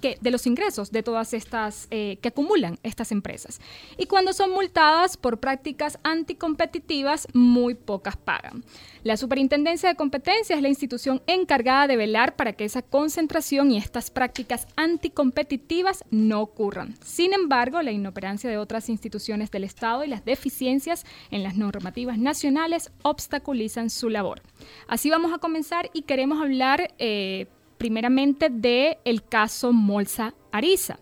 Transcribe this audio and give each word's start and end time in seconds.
de 0.00 0.30
los 0.30 0.46
ingresos 0.46 0.92
de 0.92 1.02
todas 1.02 1.34
estas 1.34 1.88
eh, 1.90 2.18
que 2.20 2.28
acumulan 2.28 2.78
estas 2.82 3.12
empresas. 3.12 3.60
Y 3.96 4.06
cuando 4.06 4.32
son 4.32 4.50
multadas 4.50 5.16
por 5.16 5.38
prácticas 5.38 5.98
anticompetitivas, 6.02 7.28
muy 7.32 7.74
pocas 7.74 8.16
pagan. 8.16 8.64
La 9.02 9.16
Superintendencia 9.16 9.88
de 9.88 9.94
Competencia 9.94 10.56
es 10.56 10.62
la 10.62 10.68
institución 10.68 11.22
encargada 11.26 11.86
de 11.86 11.96
velar 11.96 12.36
para 12.36 12.52
que 12.52 12.64
esa 12.64 12.82
concentración 12.82 13.70
y 13.70 13.78
estas 13.78 14.10
prácticas 14.10 14.66
anticompetitivas 14.76 16.04
no 16.10 16.40
ocurran. 16.40 16.94
Sin 17.04 17.32
embargo, 17.32 17.82
la 17.82 17.92
inoperancia 17.92 18.50
de 18.50 18.58
otras 18.58 18.88
instituciones 18.88 19.50
del 19.50 19.64
Estado 19.64 20.04
y 20.04 20.08
las 20.08 20.24
deficiencias 20.24 21.04
en 21.30 21.42
las 21.42 21.56
normativas 21.56 22.18
nacionales 22.18 22.90
obstaculizan 23.02 23.90
su 23.90 24.08
labor. 24.08 24.42
Así 24.88 25.10
vamos 25.10 25.32
a 25.32 25.38
comenzar 25.38 25.90
y 25.92 26.02
queremos 26.02 26.40
hablar 26.40 26.94
eh, 26.98 27.46
primeramente 27.78 28.48
del 28.50 28.98
el 29.04 29.22
caso 29.22 29.72
Molsa 29.72 30.34
Arisa. 30.52 30.98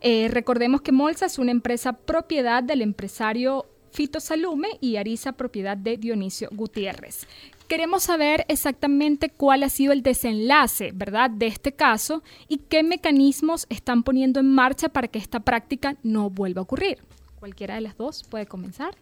Eh, 0.00 0.28
recordemos 0.28 0.82
que 0.82 0.92
Molsa 0.92 1.26
es 1.26 1.38
una 1.38 1.50
empresa 1.50 1.92
propiedad 1.92 2.62
del 2.62 2.82
empresario 2.82 3.66
Fito 3.90 4.20
Salume 4.20 4.68
y 4.80 4.96
Arisa 4.96 5.32
propiedad 5.32 5.76
de 5.76 5.96
Dionisio 5.96 6.48
Gutiérrez. 6.52 7.26
Queremos 7.68 8.04
saber 8.04 8.46
exactamente 8.48 9.28
cuál 9.28 9.62
ha 9.62 9.68
sido 9.68 9.92
el 9.92 10.02
desenlace, 10.02 10.92
¿verdad?, 10.94 11.30
de 11.30 11.48
este 11.48 11.72
caso 11.72 12.22
y 12.48 12.58
qué 12.58 12.82
mecanismos 12.82 13.66
están 13.68 14.02
poniendo 14.02 14.40
en 14.40 14.54
marcha 14.54 14.88
para 14.88 15.08
que 15.08 15.18
esta 15.18 15.40
práctica 15.40 15.96
no 16.02 16.30
vuelva 16.30 16.60
a 16.60 16.62
ocurrir. 16.62 16.98
Cualquiera 17.38 17.74
de 17.74 17.82
las 17.82 17.96
dos 17.96 18.24
puede 18.28 18.46
comenzar. 18.46 18.94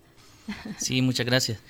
Sí, 0.78 1.00
muchas 1.02 1.26
gracias. 1.26 1.60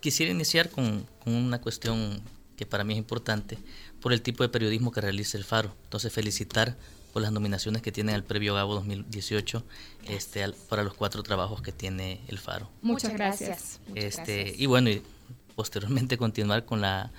Quisiera 0.00 0.30
iniciar 0.30 0.70
con, 0.70 1.06
con 1.24 1.34
una 1.34 1.60
cuestión 1.60 2.20
que 2.56 2.66
para 2.66 2.84
mí 2.84 2.92
es 2.92 2.98
importante 2.98 3.58
por 4.00 4.12
el 4.12 4.22
tipo 4.22 4.42
de 4.42 4.48
periodismo 4.48 4.92
que 4.92 5.00
realiza 5.00 5.36
el 5.38 5.44
Faro. 5.44 5.74
Entonces, 5.84 6.12
felicitar 6.12 6.76
por 7.12 7.22
las 7.22 7.32
nominaciones 7.32 7.82
que 7.82 7.92
tiene 7.92 8.14
el 8.14 8.22
Previo 8.22 8.54
Gabo 8.54 8.74
2018 8.74 9.64
este, 10.08 10.48
para 10.68 10.82
los 10.82 10.94
cuatro 10.94 11.22
trabajos 11.22 11.62
que 11.62 11.72
tiene 11.72 12.20
el 12.28 12.38
Faro. 12.38 12.68
Muchas 12.82 13.12
gracias. 13.12 13.80
este, 13.94 14.54
Y 14.56 14.66
bueno, 14.66 14.90
y 14.90 15.02
posteriormente 15.54 16.18
continuar 16.18 16.64
con, 16.64 16.80
la, 16.80 17.10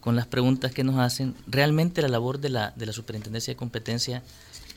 con 0.00 0.16
las 0.16 0.26
preguntas 0.26 0.72
que 0.72 0.84
nos 0.84 0.98
hacen. 0.98 1.34
Realmente 1.46 2.02
la 2.02 2.08
labor 2.08 2.38
de 2.38 2.50
la, 2.50 2.72
de 2.76 2.86
la 2.86 2.92
Superintendencia 2.92 3.52
de 3.52 3.56
Competencia 3.56 4.22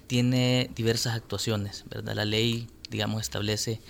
tiene 0.08 0.70
diversas 0.76 1.16
actuaciones, 1.16 1.84
¿verdad? 1.90 2.16
La 2.16 2.26
ley, 2.26 2.68
digamos, 2.90 3.22
establece 3.22 3.82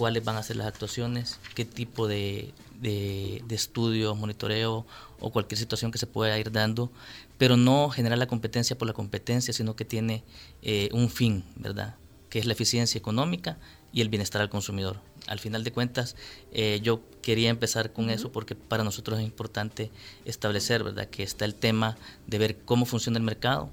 cuáles 0.00 0.24
van 0.24 0.36
a 0.36 0.42
ser 0.42 0.56
las 0.56 0.66
actuaciones, 0.66 1.38
qué 1.54 1.66
tipo 1.66 2.08
de, 2.08 2.54
de, 2.80 3.44
de 3.46 3.54
estudio, 3.54 4.14
monitoreo 4.14 4.86
o 5.18 5.30
cualquier 5.30 5.58
situación 5.58 5.90
que 5.92 5.98
se 5.98 6.06
pueda 6.06 6.38
ir 6.38 6.50
dando, 6.50 6.90
pero 7.36 7.58
no 7.58 7.90
generar 7.90 8.16
la 8.16 8.26
competencia 8.26 8.78
por 8.78 8.88
la 8.88 8.94
competencia, 8.94 9.52
sino 9.52 9.76
que 9.76 9.84
tiene 9.84 10.24
eh, 10.62 10.88
un 10.94 11.10
fin, 11.10 11.44
¿verdad? 11.54 11.96
Que 12.30 12.38
es 12.38 12.46
la 12.46 12.54
eficiencia 12.54 12.96
económica 12.96 13.58
y 13.92 14.00
el 14.00 14.08
bienestar 14.08 14.40
al 14.40 14.48
consumidor. 14.48 14.96
Al 15.26 15.38
final 15.38 15.64
de 15.64 15.72
cuentas, 15.72 16.16
eh, 16.50 16.80
yo 16.82 17.02
quería 17.20 17.50
empezar 17.50 17.92
con 17.92 18.08
eso 18.08 18.32
porque 18.32 18.54
para 18.54 18.84
nosotros 18.84 19.18
es 19.18 19.24
importante 19.26 19.90
establecer, 20.24 20.82
¿verdad? 20.82 21.10
Que 21.10 21.24
está 21.24 21.44
el 21.44 21.54
tema 21.54 21.98
de 22.26 22.38
ver 22.38 22.56
cómo 22.64 22.86
funciona 22.86 23.18
el 23.18 23.24
mercado, 23.24 23.68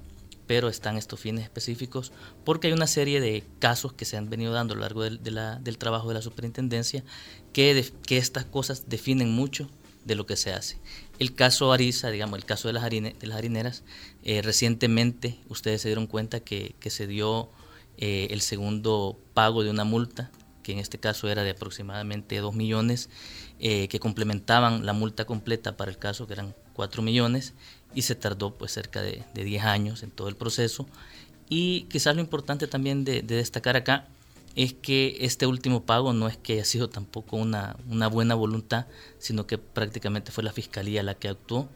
pero 0.48 0.68
están 0.68 0.96
estos 0.96 1.20
fines 1.20 1.44
específicos 1.44 2.10
porque 2.44 2.66
hay 2.66 2.72
una 2.72 2.88
serie 2.88 3.20
de 3.20 3.44
casos 3.60 3.92
que 3.92 4.04
se 4.04 4.16
han 4.16 4.28
venido 4.28 4.52
dando 4.52 4.74
a 4.74 4.76
lo 4.76 4.80
largo 4.80 5.04
del, 5.04 5.22
del 5.22 5.78
trabajo 5.78 6.08
de 6.08 6.14
la 6.14 6.22
superintendencia 6.22 7.04
que, 7.52 7.92
que 8.04 8.16
estas 8.16 8.44
cosas 8.44 8.88
definen 8.88 9.30
mucho 9.30 9.70
de 10.04 10.16
lo 10.16 10.26
que 10.26 10.36
se 10.36 10.52
hace. 10.52 10.78
El 11.18 11.34
caso 11.34 11.72
Arisa, 11.72 12.10
digamos, 12.10 12.38
el 12.38 12.46
caso 12.46 12.66
de 12.66 12.74
las, 12.74 12.88
de 12.88 13.14
las 13.20 13.38
harineras, 13.38 13.84
eh, 14.24 14.42
recientemente 14.42 15.38
ustedes 15.48 15.82
se 15.82 15.88
dieron 15.88 16.06
cuenta 16.06 16.40
que, 16.40 16.74
que 16.80 16.90
se 16.90 17.06
dio 17.06 17.50
eh, 17.98 18.28
el 18.30 18.40
segundo 18.40 19.20
pago 19.34 19.62
de 19.62 19.70
una 19.70 19.84
multa, 19.84 20.30
que 20.62 20.72
en 20.72 20.78
este 20.78 20.98
caso 20.98 21.28
era 21.28 21.42
de 21.42 21.50
aproximadamente 21.50 22.38
2 22.38 22.54
millones, 22.54 23.10
eh, 23.58 23.88
que 23.88 24.00
complementaban 24.00 24.86
la 24.86 24.92
multa 24.92 25.24
completa 25.24 25.76
para 25.76 25.90
el 25.90 25.98
caso, 25.98 26.26
que 26.26 26.32
eran 26.32 26.54
4 26.74 27.02
millones, 27.02 27.54
y 27.94 28.02
se 28.02 28.14
tardó 28.14 28.54
pues 28.54 28.72
cerca 28.72 29.02
de, 29.02 29.24
de 29.34 29.44
10 29.44 29.64
años 29.64 30.02
en 30.02 30.10
todo 30.10 30.28
el 30.28 30.36
proceso. 30.36 30.86
Y 31.48 31.82
quizás 31.84 32.14
lo 32.14 32.20
importante 32.20 32.66
también 32.66 33.04
de, 33.04 33.22
de 33.22 33.36
destacar 33.36 33.76
acá 33.76 34.06
es 34.54 34.74
que 34.74 35.18
este 35.20 35.46
último 35.46 35.84
pago 35.84 36.12
no 36.12 36.26
es 36.26 36.36
que 36.36 36.54
haya 36.54 36.64
sido 36.64 36.88
tampoco 36.88 37.36
una, 37.36 37.76
una 37.88 38.08
buena 38.08 38.34
voluntad, 38.34 38.86
sino 39.18 39.46
que 39.46 39.56
prácticamente 39.56 40.32
fue 40.32 40.42
la 40.44 40.52
fiscalía 40.52 41.02
la 41.02 41.14
que 41.14 41.28
actuó 41.28 41.68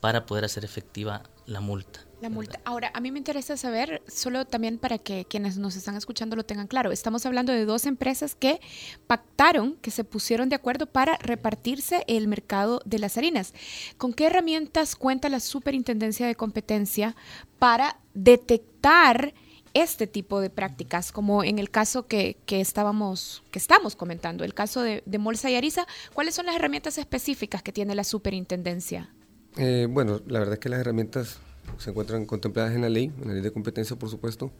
para 0.00 0.26
poder 0.26 0.44
hacer 0.44 0.64
efectiva 0.64 1.22
la 1.46 1.60
multa. 1.60 2.00
La 2.20 2.28
multa. 2.28 2.60
Ahora, 2.64 2.90
a 2.92 3.00
mí 3.00 3.10
me 3.10 3.18
interesa 3.18 3.56
saber, 3.56 4.02
solo 4.06 4.44
también 4.44 4.76
para 4.76 4.98
que 4.98 5.24
quienes 5.24 5.56
nos 5.56 5.74
están 5.74 5.96
escuchando 5.96 6.36
lo 6.36 6.44
tengan 6.44 6.66
claro, 6.66 6.92
estamos 6.92 7.24
hablando 7.24 7.50
de 7.50 7.64
dos 7.64 7.86
empresas 7.86 8.34
que 8.34 8.60
pactaron, 9.06 9.76
que 9.76 9.90
se 9.90 10.04
pusieron 10.04 10.50
de 10.50 10.56
acuerdo 10.56 10.86
para 10.86 11.16
repartirse 11.16 12.04
el 12.08 12.28
mercado 12.28 12.82
de 12.84 12.98
las 12.98 13.16
harinas. 13.16 13.54
¿Con 13.96 14.12
qué 14.12 14.26
herramientas 14.26 14.96
cuenta 14.96 15.30
la 15.30 15.40
Superintendencia 15.40 16.26
de 16.26 16.34
Competencia 16.34 17.16
para 17.58 17.98
detectar 18.12 19.32
este 19.72 20.06
tipo 20.06 20.40
de 20.40 20.50
prácticas, 20.50 21.12
como 21.12 21.44
en 21.44 21.58
el 21.58 21.70
caso 21.70 22.06
que, 22.06 22.36
que 22.44 22.60
estábamos, 22.60 23.42
que 23.50 23.58
estamos 23.58 23.96
comentando, 23.96 24.44
el 24.44 24.52
caso 24.52 24.82
de, 24.82 25.02
de, 25.06 25.18
Molsa 25.18 25.48
y 25.50 25.54
Arisa, 25.54 25.86
¿cuáles 26.12 26.34
son 26.34 26.46
las 26.46 26.56
herramientas 26.56 26.98
específicas 26.98 27.62
que 27.62 27.72
tiene 27.72 27.94
la 27.94 28.04
superintendencia? 28.04 29.10
Eh, 29.56 29.88
bueno, 29.90 30.20
la 30.26 30.38
verdad 30.38 30.54
es 30.54 30.60
que 30.60 30.68
las 30.68 30.80
herramientas 30.80 31.38
se 31.78 31.90
encuentran 31.90 32.26
contempladas 32.26 32.74
en 32.74 32.82
la 32.82 32.88
ley, 32.88 33.12
en 33.20 33.28
la 33.28 33.34
ley 33.34 33.42
de 33.42 33.52
competencia, 33.52 33.96
por 33.96 34.08
supuesto. 34.08 34.50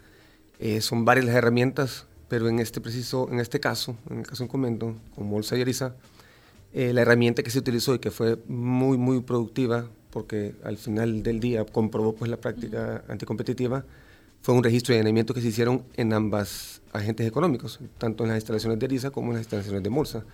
Eh, 0.59 0.81
son 0.81 1.05
varias 1.05 1.27
las 1.27 1.35
herramientas, 1.35 2.07
pero 2.29 2.49
en 2.49 2.59
este 2.59 2.81
preciso, 2.81 3.29
en 3.31 3.41
este 3.41 3.61
caso, 3.61 3.97
en 4.11 4.21
el 4.21 4.27
caso 4.27 4.43
en 4.43 4.49
comento, 4.49 4.95
con 5.15 5.29
Molsa 5.29 5.57
y 5.57 5.63
Arisa, 5.63 5.95
eh, 6.73 6.93
la 6.93 7.03
herramienta 7.03 7.43
que 7.43 7.51
se 7.51 7.59
utilizó 7.59 7.95
y 7.95 7.99
que 7.99 8.11
fue 8.11 8.39
muy, 8.47 8.99
muy 8.99 9.21
productiva, 9.21 9.87
porque 10.11 10.55
al 10.65 10.77
final 10.77 11.23
del 11.23 11.41
día 11.41 11.65
comprobó 11.65 12.15
pues 12.15 12.31
la 12.31 12.37
práctica 12.37 13.05
anticompetitiva, 13.09 13.85
fue 14.43 14.55
un 14.55 14.65
registro 14.65 14.95
de 14.95 15.01
allanamiento 15.01 15.35
que 15.35 15.41
se 15.41 15.49
hicieron 15.49 15.85
en 15.97 16.13
ambas 16.13 16.81
agentes 16.93 17.27
económicos, 17.27 17.81
tanto 17.99 18.25
en 18.25 18.31
las 18.31 18.39
instalaciones 18.39 18.79
de 18.79 18.87
Arisa 18.87 19.11
como 19.11 19.29
en 19.29 19.35
las 19.35 19.43
instalaciones 19.43 19.83
de 19.83 19.91
Molsa. 19.91 20.25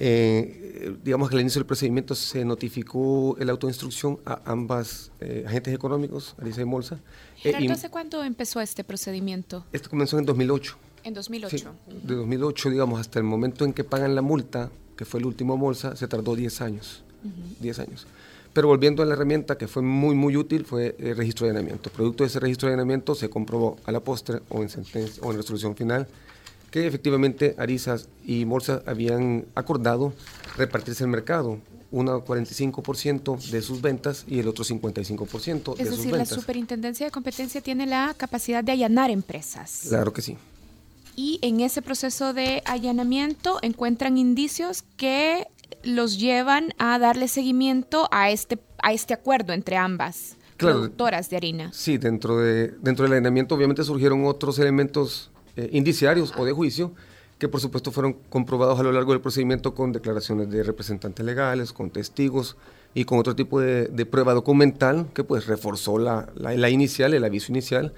Eh, 0.00 0.96
digamos 1.02 1.28
que 1.28 1.34
al 1.34 1.40
inicio 1.40 1.58
del 1.58 1.66
procedimiento 1.66 2.14
se 2.14 2.44
notificó 2.44 3.36
el 3.38 3.50
auto 3.50 3.66
de 3.66 3.72
instrucción 3.72 4.20
a 4.24 4.40
ambas 4.44 5.10
eh, 5.20 5.44
agentes 5.46 5.74
económicos, 5.74 6.36
Arisa 6.40 6.62
y 6.62 6.64
Molsa. 6.64 7.00
Eh, 7.38 7.52
Gerardo, 7.52 7.72
¿hace 7.72 7.90
cuánto 7.90 8.22
empezó 8.22 8.60
este 8.60 8.84
procedimiento? 8.84 9.64
Este 9.72 9.88
comenzó 9.88 10.18
en 10.18 10.24
2008. 10.24 10.76
En 11.02 11.14
2008. 11.14 11.74
de 12.04 12.14
2008, 12.14 12.70
digamos, 12.70 13.00
hasta 13.00 13.18
el 13.18 13.24
momento 13.24 13.64
en 13.64 13.72
que 13.72 13.82
pagan 13.82 14.14
la 14.14 14.22
multa, 14.22 14.70
que 14.96 15.04
fue 15.04 15.18
el 15.18 15.26
último 15.26 15.56
Molsa, 15.56 15.96
se 15.96 16.06
tardó 16.06 16.36
10 16.36 16.60
años. 16.60 17.02
10 17.60 17.78
años. 17.80 18.06
Pero 18.52 18.68
volviendo 18.68 19.02
a 19.02 19.06
la 19.06 19.14
herramienta 19.14 19.58
que 19.58 19.66
fue 19.66 19.82
muy, 19.82 20.14
muy 20.14 20.36
útil, 20.36 20.64
fue 20.64 20.94
el 20.98 21.16
registro 21.16 21.46
de 21.46 21.52
allanamiento. 21.52 21.90
Producto 21.90 22.22
de 22.22 22.28
ese 22.28 22.40
registro 22.40 22.68
de 22.68 22.74
allanamiento 22.74 23.14
se 23.14 23.28
comprobó 23.28 23.76
a 23.84 23.92
la 23.92 24.00
postre 24.00 24.40
o 24.48 24.62
en, 24.62 24.68
sentencia, 24.68 25.22
o 25.24 25.30
en 25.30 25.36
resolución 25.36 25.74
final 25.74 26.06
que 26.70 26.86
efectivamente 26.86 27.54
Arisas 27.58 28.08
y 28.24 28.44
Morsa 28.44 28.82
habían 28.86 29.46
acordado 29.54 30.12
repartirse 30.56 31.04
el 31.04 31.10
mercado, 31.10 31.58
una 31.90 32.16
45% 32.16 33.50
de 33.50 33.62
sus 33.62 33.80
ventas 33.80 34.24
y 34.28 34.38
el 34.40 34.48
otro 34.48 34.64
55% 34.64 34.94
de 34.94 35.06
sus 35.06 35.26
ventas. 35.26 35.80
Es 35.80 35.90
decir, 35.90 36.12
la 36.12 36.26
Superintendencia 36.26 37.06
de 37.06 37.12
Competencia 37.12 37.60
tiene 37.60 37.86
la 37.86 38.14
capacidad 38.16 38.62
de 38.62 38.72
allanar 38.72 39.10
empresas. 39.10 39.86
Claro 39.88 40.12
que 40.12 40.20
sí. 40.20 40.36
Y 41.16 41.38
en 41.42 41.60
ese 41.60 41.82
proceso 41.82 42.32
de 42.32 42.62
allanamiento 42.64 43.58
encuentran 43.62 44.18
indicios 44.18 44.84
que 44.96 45.48
los 45.82 46.18
llevan 46.18 46.74
a 46.78 46.98
darle 46.98 47.28
seguimiento 47.28 48.08
a 48.12 48.30
este, 48.30 48.58
a 48.82 48.92
este 48.92 49.14
acuerdo 49.14 49.52
entre 49.52 49.76
ambas 49.76 50.36
productoras 50.58 51.30
de 51.30 51.36
harina. 51.36 51.72
Sí, 51.72 51.98
dentro, 51.98 52.38
de, 52.38 52.68
dentro 52.82 53.04
del 53.04 53.12
allanamiento 53.12 53.54
obviamente 53.54 53.84
surgieron 53.84 54.26
otros 54.26 54.58
elementos 54.58 55.30
eh, 55.58 55.68
indiciarios 55.72 56.32
o 56.36 56.44
de 56.44 56.52
juicio 56.52 56.92
que 57.38 57.48
por 57.48 57.60
supuesto 57.60 57.90
fueron 57.90 58.14
comprobados 58.28 58.78
a 58.78 58.82
lo 58.82 58.92
largo 58.92 59.12
del 59.12 59.20
procedimiento 59.20 59.74
con 59.74 59.92
declaraciones 59.92 60.50
de 60.50 60.62
representantes 60.62 61.24
legales, 61.24 61.72
con 61.72 61.90
testigos 61.90 62.56
y 62.94 63.04
con 63.04 63.18
otro 63.18 63.34
tipo 63.34 63.60
de, 63.60 64.06
prueba 64.06 64.34
documental 64.34 65.08
que 65.14 65.24
pues 65.24 65.46
reforzó 65.46 65.98
la, 65.98 66.28
la, 66.36 66.70
inicial, 66.70 67.12
el 67.12 67.24
aviso 67.24 67.52
inicial 67.52 67.92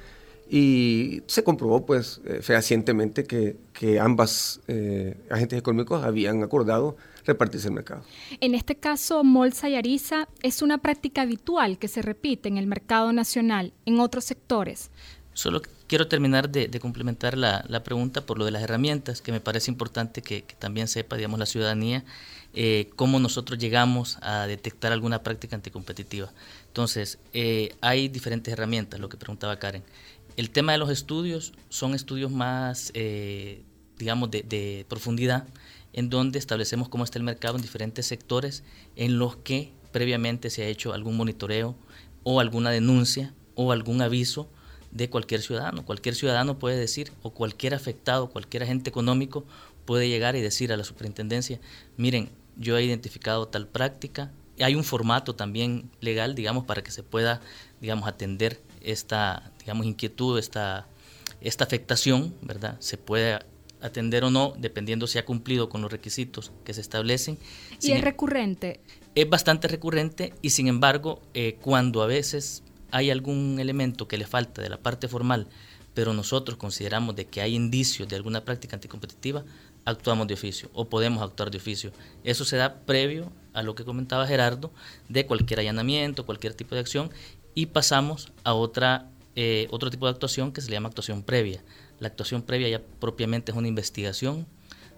y 0.50 1.22
se 1.26 1.44
comprobó 1.44 1.86
pues 1.86 2.22
eh, 2.24 2.40
fehacientemente 2.42 3.24
que, 3.24 3.56
que 3.72 4.00
ambas 4.00 4.60
eh, 4.68 5.16
agentes 5.30 5.58
económicos 5.58 6.02
habían 6.02 6.42
acordado 6.42 6.96
repartirse 7.24 7.68
el 7.68 7.74
mercado. 7.74 8.02
En 8.40 8.54
este 8.54 8.74
caso, 8.74 9.22
Molsa 9.22 9.68
y 9.68 9.76
Arisa 9.76 10.28
es 10.42 10.62
una 10.62 10.78
práctica 10.78 11.22
habitual 11.22 11.78
que 11.78 11.88
se 11.88 12.00
repite 12.02 12.48
en 12.48 12.56
el 12.56 12.66
mercado 12.66 13.12
nacional, 13.12 13.74
en 13.86 14.00
otros 14.00 14.24
sectores. 14.24 14.90
Solo 15.34 15.62
quiero 15.90 16.06
terminar 16.06 16.50
de, 16.50 16.70
complementar 16.78 17.36
la, 17.36 17.82
pregunta 17.82 18.20
por 18.24 18.38
lo 18.38 18.44
de 18.44 18.52
las 18.52 18.62
herramientas, 18.62 19.20
que 19.20 19.32
me 19.32 19.40
parece 19.40 19.72
importante 19.72 20.22
que, 20.22 20.44
también 20.60 20.86
sepa, 20.86 21.16
digamos, 21.16 21.40
la 21.40 21.46
ciudadanía, 21.46 22.04
eh, 22.54 22.90
cómo 22.94 23.18
nosotros 23.18 23.58
llegamos 23.58 24.16
a 24.22 24.46
detectar 24.46 24.92
alguna 24.92 25.24
práctica 25.24 25.56
anticompetitiva. 25.56 26.30
Entonces, 26.68 27.18
eh, 27.32 27.74
hay 27.80 28.06
diferentes 28.06 28.52
herramientas, 28.52 29.00
lo 29.00 29.08
que 29.08 29.16
preguntaba 29.16 29.58
Karen. 29.58 29.82
El 30.36 30.50
tema 30.50 30.70
de 30.70 30.78
los 30.78 30.90
estudios 30.90 31.54
son 31.70 31.96
estudios 31.96 32.30
más, 32.30 32.92
eh, 32.94 33.64
digamos, 33.98 34.30
de, 34.30 34.44
de 34.44 34.86
profundidad, 34.88 35.48
en 35.92 36.08
donde 36.08 36.38
establecemos 36.38 36.88
cómo 36.88 37.02
está 37.02 37.18
el 37.18 37.24
mercado 37.24 37.56
en 37.56 37.62
diferentes 37.62 38.06
sectores 38.06 38.62
en 38.94 39.18
los 39.18 39.38
que 39.38 39.72
previamente 39.90 40.50
se 40.50 40.62
ha 40.62 40.68
hecho 40.68 40.92
algún 40.92 41.16
monitoreo 41.16 41.74
o 42.22 42.38
alguna 42.38 42.70
denuncia 42.70 43.34
o 43.56 43.72
algún 43.72 44.02
aviso 44.02 44.48
de 44.90 45.08
cualquier 45.08 45.42
ciudadano. 45.42 45.84
Cualquier 45.84 46.14
ciudadano 46.14 46.58
puede 46.58 46.76
decir, 46.76 47.12
o 47.22 47.30
cualquier 47.30 47.74
afectado, 47.74 48.30
cualquier 48.30 48.64
agente 48.64 48.90
económico 48.90 49.44
puede 49.84 50.08
llegar 50.08 50.36
y 50.36 50.40
decir 50.40 50.72
a 50.72 50.76
la 50.76 50.84
superintendencia, 50.84 51.60
miren, 51.96 52.30
yo 52.56 52.76
he 52.76 52.84
identificado 52.84 53.48
tal 53.48 53.66
práctica. 53.66 54.30
Hay 54.60 54.74
un 54.74 54.84
formato 54.84 55.34
también 55.34 55.90
legal, 56.00 56.34
digamos, 56.34 56.64
para 56.64 56.82
que 56.82 56.90
se 56.90 57.02
pueda, 57.02 57.40
digamos, 57.80 58.08
atender 58.08 58.60
esta, 58.82 59.52
digamos, 59.60 59.86
inquietud, 59.86 60.38
esta, 60.38 60.86
esta 61.40 61.64
afectación, 61.64 62.34
¿verdad? 62.42 62.76
Se 62.80 62.98
puede 62.98 63.38
atender 63.80 64.24
o 64.24 64.30
no, 64.30 64.54
dependiendo 64.58 65.06
si 65.06 65.18
ha 65.18 65.24
cumplido 65.24 65.68
con 65.68 65.80
los 65.80 65.90
requisitos 65.90 66.52
que 66.64 66.74
se 66.74 66.82
establecen. 66.82 67.38
¿Y 67.80 67.92
es 67.92 68.02
recurrente? 68.02 68.80
Es 69.14 69.28
bastante 69.28 69.68
recurrente 69.68 70.34
y 70.42 70.50
sin 70.50 70.68
embargo, 70.68 71.22
eh, 71.34 71.56
cuando 71.60 72.02
a 72.02 72.06
veces 72.06 72.62
hay 72.92 73.10
algún 73.10 73.58
elemento 73.60 74.08
que 74.08 74.18
le 74.18 74.26
falta 74.26 74.62
de 74.62 74.68
la 74.68 74.78
parte 74.78 75.08
formal, 75.08 75.46
pero 75.94 76.12
nosotros 76.12 76.56
consideramos 76.56 77.16
de 77.16 77.26
que 77.26 77.40
hay 77.40 77.54
indicios 77.54 78.08
de 78.08 78.16
alguna 78.16 78.44
práctica 78.44 78.76
anticompetitiva, 78.76 79.44
actuamos 79.84 80.28
de 80.28 80.34
oficio 80.34 80.70
o 80.72 80.88
podemos 80.88 81.22
actuar 81.22 81.50
de 81.50 81.58
oficio. 81.58 81.92
Eso 82.24 82.44
se 82.44 82.56
da 82.56 82.80
previo 82.80 83.32
a 83.52 83.62
lo 83.62 83.74
que 83.74 83.84
comentaba 83.84 84.26
Gerardo 84.26 84.70
de 85.08 85.26
cualquier 85.26 85.60
allanamiento, 85.60 86.26
cualquier 86.26 86.54
tipo 86.54 86.74
de 86.74 86.80
acción 86.80 87.10
y 87.54 87.66
pasamos 87.66 88.32
a 88.44 88.54
otra, 88.54 89.10
eh, 89.36 89.66
otro 89.70 89.90
tipo 89.90 90.06
de 90.06 90.12
actuación 90.12 90.52
que 90.52 90.60
se 90.60 90.68
le 90.68 90.74
llama 90.74 90.88
actuación 90.88 91.22
previa. 91.22 91.62
La 91.98 92.08
actuación 92.08 92.42
previa 92.42 92.68
ya 92.68 92.82
propiamente 93.00 93.52
es 93.52 93.58
una 93.58 93.68
investigación 93.68 94.46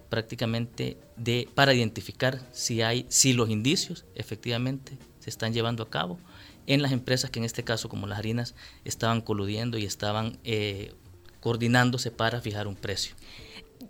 prácticamente 0.09 0.99
de, 1.17 1.49
para 1.55 1.73
identificar 1.73 2.47
si, 2.53 2.83
hay, 2.83 3.07
si 3.09 3.33
los 3.33 3.49
indicios 3.49 4.05
efectivamente 4.15 4.99
se 5.21 5.31
están 5.31 5.55
llevando 5.55 5.83
a 5.83 5.89
cabo 5.89 6.19
en 6.67 6.83
las 6.83 6.93
empresas 6.93 7.31
que 7.31 7.39
en 7.39 7.45
este 7.45 7.65
caso, 7.65 7.89
como 7.89 8.07
las 8.07 8.19
harinas, 8.19 8.55
estaban 8.85 9.21
coludiendo 9.21 9.79
y 9.79 9.85
estaban 9.85 10.39
eh, 10.45 10.95
coordinándose 11.41 12.11
para 12.11 12.41
fijar 12.41 12.67
un 12.67 12.77
precio. 12.77 13.15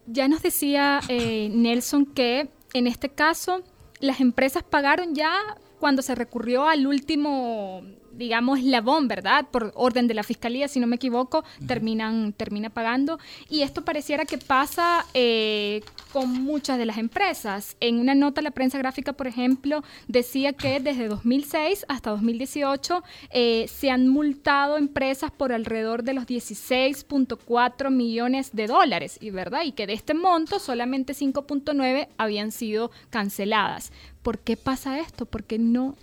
Ya 0.06 0.28
nos 0.28 0.42
decía 0.42 1.00
eh, 1.08 1.48
Nelson 1.50 2.06
que 2.06 2.48
en 2.72 2.86
este 2.86 3.10
caso 3.10 3.62
las 4.00 4.20
empresas 4.20 4.62
pagaron 4.62 5.14
ya 5.14 5.32
cuando 5.78 6.02
se 6.02 6.14
recurrió 6.14 6.66
al 6.66 6.86
último 6.86 7.82
digamos, 8.12 8.58
eslabón, 8.60 9.08
¿verdad? 9.08 9.46
Por 9.50 9.72
orden 9.74 10.06
de 10.06 10.14
la 10.14 10.22
fiscalía, 10.22 10.68
si 10.68 10.80
no 10.80 10.86
me 10.86 10.96
equivoco, 10.96 11.44
terminan, 11.66 12.32
termina 12.32 12.70
pagando. 12.70 13.18
Y 13.48 13.62
esto 13.62 13.84
pareciera 13.84 14.24
que 14.24 14.38
pasa 14.38 15.04
eh, 15.14 15.82
con 16.12 16.30
muchas 16.30 16.78
de 16.78 16.86
las 16.86 16.98
empresas. 16.98 17.76
En 17.80 17.98
una 17.98 18.14
nota 18.14 18.42
la 18.42 18.50
prensa 18.50 18.78
gráfica, 18.78 19.12
por 19.12 19.26
ejemplo, 19.26 19.82
decía 20.08 20.52
que 20.52 20.80
desde 20.80 21.08
2006 21.08 21.86
hasta 21.88 22.10
2018 22.10 23.02
eh, 23.30 23.66
se 23.68 23.90
han 23.90 24.08
multado 24.08 24.76
empresas 24.76 25.30
por 25.30 25.52
alrededor 25.52 26.02
de 26.02 26.14
los 26.14 26.26
16.4 26.26 27.90
millones 27.90 28.50
de 28.52 28.66
dólares, 28.66 29.18
y 29.20 29.30
verdad, 29.30 29.62
y 29.64 29.72
que 29.72 29.86
de 29.86 29.94
este 29.94 30.14
monto 30.14 30.58
solamente 30.58 31.14
5.9 31.14 32.08
habían 32.18 32.52
sido 32.52 32.90
canceladas. 33.10 33.92
¿Por 34.22 34.38
qué 34.38 34.56
pasa 34.56 35.00
esto? 35.00 35.26
¿Por 35.26 35.44
qué 35.44 35.58
no 35.58 35.96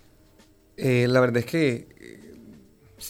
eh, 0.79 1.07
la 1.07 1.19
verdad 1.19 1.37
es 1.37 1.45
que 1.45 1.87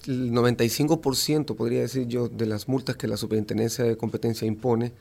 el 0.08 0.32
95%, 0.32 1.56
podría 1.56 1.82
decir 1.82 2.08
yo, 2.08 2.28
de 2.28 2.46
las 2.46 2.68
multas 2.68 2.96
que 2.96 3.08
la 3.08 3.18
Superintendencia 3.18 3.86
de 3.86 3.98
Competencia 3.98 4.48
impone 4.48 4.92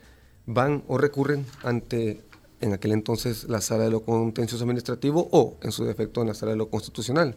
van 0.47 0.83
o 0.87 0.97
recurren 0.99 1.45
ante, 1.63 2.21
en 2.61 2.73
aquel 2.73 2.93
entonces, 2.93 3.45
la 3.45 3.61
Sala 3.61 3.85
de 3.85 3.91
lo 3.91 4.01
Contencioso 4.01 4.65
Administrativo 4.65 5.29
o, 5.31 5.57
en 5.63 5.73
su 5.73 5.85
defecto, 5.85 6.23
en 6.23 6.29
la 6.29 6.35
Sala 6.35 6.53
de 6.53 6.59
lo 6.59 6.71
Constitucional. 6.71 7.37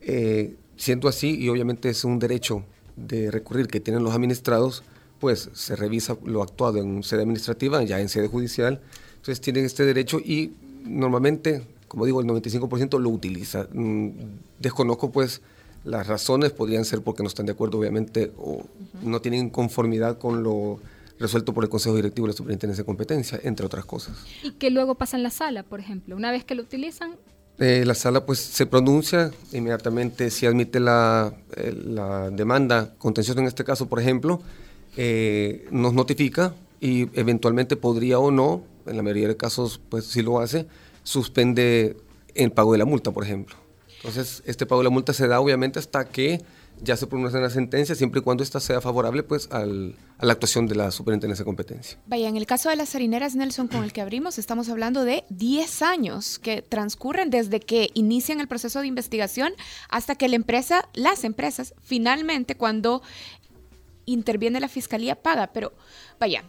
Eh, 0.00 0.56
siendo 0.76 1.08
así, 1.08 1.36
y 1.38 1.48
obviamente 1.48 1.88
es 1.88 2.04
un 2.04 2.18
derecho 2.18 2.64
de 2.96 3.30
recurrir 3.30 3.68
que 3.68 3.80
tienen 3.80 4.02
los 4.02 4.14
administrados, 4.14 4.82
pues 5.20 5.50
se 5.52 5.76
revisa 5.76 6.16
lo 6.24 6.42
actuado 6.42 6.78
en 6.78 7.02
sede 7.02 7.22
administrativa, 7.22 7.82
ya 7.82 8.00
en 8.00 8.08
sede 8.08 8.28
judicial, 8.28 8.80
entonces 9.16 9.40
tienen 9.40 9.64
este 9.64 9.84
derecho 9.84 10.18
y 10.18 10.52
normalmente, 10.84 11.62
como 11.94 12.06
digo, 12.06 12.20
el 12.20 12.26
95% 12.26 12.98
lo 12.98 13.08
utiliza. 13.08 13.68
Mm, 13.72 14.08
desconozco 14.58 15.12
pues 15.12 15.42
las 15.84 16.08
razones 16.08 16.50
podrían 16.50 16.84
ser 16.84 17.02
porque 17.02 17.22
no 17.22 17.28
están 17.28 17.46
de 17.46 17.52
acuerdo, 17.52 17.78
obviamente, 17.78 18.32
o 18.36 18.64
no 19.02 19.20
tienen 19.20 19.48
conformidad 19.48 20.18
con 20.18 20.42
lo 20.42 20.80
resuelto 21.20 21.54
por 21.54 21.62
el 21.62 21.70
Consejo 21.70 21.94
Directivo 21.94 22.26
de 22.26 22.32
la 22.32 22.36
Superintendencia 22.36 22.82
de 22.82 22.86
Competencia, 22.86 23.40
entre 23.44 23.64
otras 23.64 23.84
cosas. 23.84 24.16
¿Y 24.42 24.52
qué 24.52 24.70
luego 24.70 24.96
pasa 24.96 25.16
en 25.16 25.22
la 25.22 25.30
sala, 25.30 25.62
por 25.62 25.78
ejemplo? 25.78 26.16
Una 26.16 26.32
vez 26.32 26.44
que 26.44 26.56
lo 26.56 26.62
utilizan... 26.62 27.12
Eh, 27.60 27.84
la 27.86 27.94
sala 27.94 28.26
pues 28.26 28.40
se 28.40 28.66
pronuncia 28.66 29.30
inmediatamente 29.52 30.28
si 30.30 30.44
admite 30.44 30.80
la, 30.80 31.32
eh, 31.54 31.72
la 31.86 32.28
demanda 32.30 32.96
contenciosa 32.98 33.38
en 33.38 33.46
este 33.46 33.62
caso, 33.62 33.86
por 33.86 34.00
ejemplo, 34.00 34.42
eh, 34.96 35.68
nos 35.70 35.94
notifica 35.94 36.56
y 36.80 37.08
eventualmente 37.16 37.76
podría 37.76 38.18
o 38.18 38.32
no, 38.32 38.64
en 38.86 38.96
la 38.96 39.04
mayoría 39.04 39.28
de 39.28 39.36
casos 39.36 39.80
pues 39.88 40.06
si 40.06 40.22
lo 40.22 40.40
hace, 40.40 40.66
suspende 41.04 41.96
el 42.34 42.50
pago 42.50 42.72
de 42.72 42.78
la 42.78 42.84
multa, 42.84 43.12
por 43.12 43.22
ejemplo. 43.22 43.54
Entonces, 43.98 44.42
este 44.44 44.66
pago 44.66 44.80
de 44.80 44.84
la 44.84 44.90
multa 44.90 45.12
se 45.12 45.28
da 45.28 45.40
obviamente 45.40 45.78
hasta 45.78 46.06
que 46.06 46.44
ya 46.82 46.96
se 46.96 47.06
pronuncia 47.06 47.40
la 47.40 47.50
sentencia, 47.50 47.94
siempre 47.94 48.20
y 48.20 48.22
cuando 48.22 48.42
ésta 48.42 48.60
sea 48.60 48.80
favorable 48.80 49.22
pues, 49.22 49.48
a 49.50 49.64
la 49.64 50.32
actuación 50.32 50.66
de 50.66 50.74
la 50.74 50.90
superintendencia 50.90 51.42
de 51.42 51.46
competencia. 51.46 51.98
Vaya, 52.06 52.28
en 52.28 52.36
el 52.36 52.46
caso 52.46 52.68
de 52.68 52.76
las 52.76 52.94
harineras 52.94 53.36
Nelson 53.36 53.68
con 53.68 53.84
el 53.84 53.92
que 53.92 54.00
abrimos, 54.00 54.38
estamos 54.38 54.68
hablando 54.68 55.04
de 55.04 55.24
10 55.30 55.82
años 55.82 56.38
que 56.38 56.62
transcurren 56.62 57.30
desde 57.30 57.60
que 57.60 57.90
inician 57.94 58.40
el 58.40 58.48
proceso 58.48 58.80
de 58.80 58.88
investigación 58.88 59.52
hasta 59.88 60.16
que 60.16 60.28
la 60.28 60.36
empresa, 60.36 60.88
las 60.94 61.24
empresas, 61.24 61.74
finalmente 61.80 62.56
cuando 62.56 63.02
interviene 64.04 64.60
la 64.60 64.68
fiscalía, 64.68 65.22
paga. 65.22 65.50
Pero 65.52 65.72
vaya, 66.18 66.44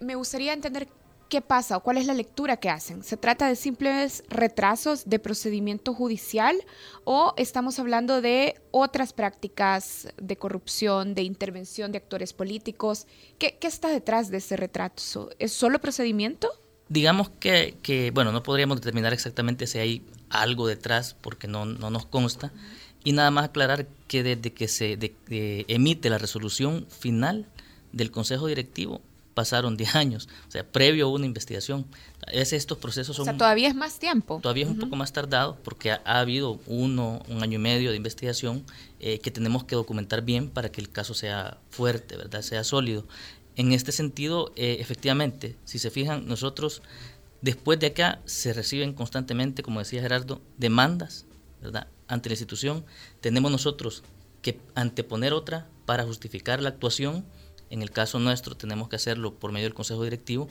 me 0.00 0.14
gustaría 0.14 0.52
entender 0.52 0.88
¿Qué 1.30 1.40
pasa 1.40 1.76
o 1.76 1.82
cuál 1.84 1.96
es 1.96 2.06
la 2.06 2.14
lectura 2.14 2.56
que 2.56 2.70
hacen? 2.70 3.04
¿Se 3.04 3.16
trata 3.16 3.46
de 3.46 3.54
simples 3.54 4.24
retrasos 4.30 5.08
de 5.08 5.20
procedimiento 5.20 5.94
judicial 5.94 6.56
o 7.04 7.34
estamos 7.36 7.78
hablando 7.78 8.20
de 8.20 8.60
otras 8.72 9.12
prácticas 9.12 10.08
de 10.20 10.36
corrupción, 10.36 11.14
de 11.14 11.22
intervención 11.22 11.92
de 11.92 11.98
actores 11.98 12.32
políticos? 12.32 13.06
¿Qué, 13.38 13.56
está 13.62 13.90
detrás 13.90 14.32
de 14.32 14.38
ese 14.38 14.56
retraso? 14.56 15.30
¿Es 15.38 15.52
solo 15.52 15.80
procedimiento? 15.80 16.50
Digamos 16.88 17.30
que, 17.30 18.10
bueno, 18.12 18.32
no 18.32 18.42
podríamos 18.42 18.80
determinar 18.80 19.12
exactamente 19.12 19.68
si 19.68 19.78
hay 19.78 20.04
algo 20.30 20.66
detrás 20.66 21.14
porque 21.14 21.46
no, 21.46 21.64
nos 21.64 22.06
consta. 22.06 22.52
Y 23.04 23.12
nada 23.12 23.30
más 23.30 23.44
aclarar 23.44 23.86
que 24.08 24.24
desde 24.24 24.52
que 24.52 24.66
se 24.66 24.98
emite 25.28 26.10
la 26.10 26.18
resolución 26.18 26.88
final 26.88 27.46
del 27.92 28.10
Consejo 28.10 28.48
Directivo 28.48 29.00
pasaron 29.34 29.76
10 29.78 29.94
años, 29.94 30.28
o 30.48 30.50
sea, 30.50 30.66
previo 30.66 31.06
a 31.06 31.10
una 31.10 31.26
investigación. 31.26 31.86
Es, 32.32 32.52
estos 32.52 32.78
procesos 32.78 33.16
son... 33.16 33.22
O 33.22 33.24
sea, 33.24 33.36
todavía 33.36 33.68
es 33.68 33.74
más 33.74 33.98
tiempo. 33.98 34.40
Todavía 34.42 34.64
es 34.64 34.70
un 34.70 34.78
poco 34.78 34.96
más 34.96 35.12
tardado 35.12 35.56
porque 35.64 35.92
ha, 35.92 36.00
habido 36.04 36.60
uno, 36.66 37.22
un 37.28 37.42
año 37.42 37.56
y 37.56 37.62
medio 37.62 37.90
de 37.90 37.96
investigación 37.96 38.64
eh, 39.00 39.18
que 39.20 39.30
tenemos 39.30 39.64
que 39.64 39.74
documentar 39.74 40.22
bien 40.22 40.48
para 40.48 40.70
que 40.70 40.80
el 40.80 40.90
caso 40.90 41.14
sea 41.14 41.58
fuerte, 41.70 42.16
¿verdad? 42.16 42.42
Sea 42.42 42.62
sólido. 42.64 43.06
En 43.56 43.72
este 43.72 43.92
sentido, 43.92 44.52
eh, 44.56 44.76
efectivamente, 44.80 45.56
si 45.64 45.78
se 45.78 45.90
fijan, 45.90 46.26
nosotros 46.26 46.82
después 47.42 47.78
de 47.78 47.88
acá 47.88 48.20
se 48.24 48.52
reciben 48.52 48.92
constantemente, 48.92 49.62
como 49.62 49.80
decía 49.80 50.02
Gerardo, 50.02 50.40
demandas, 50.56 51.26
¿verdad? 51.60 51.88
Ante 52.06 52.28
la 52.28 52.34
institución. 52.34 52.84
Tenemos 53.20 53.50
nosotros 53.50 54.02
que 54.42 54.60
anteponer 54.74 55.32
otra 55.32 55.68
para 55.86 56.04
justificar 56.04 56.62
la 56.62 56.70
actuación 56.70 57.24
en 57.70 57.82
el 57.82 57.90
caso 57.90 58.18
nuestro 58.18 58.56
tenemos 58.56 58.88
que 58.88 58.96
hacerlo 58.96 59.34
por 59.34 59.52
medio 59.52 59.66
del 59.66 59.74
Consejo 59.74 60.04
Directivo 60.04 60.48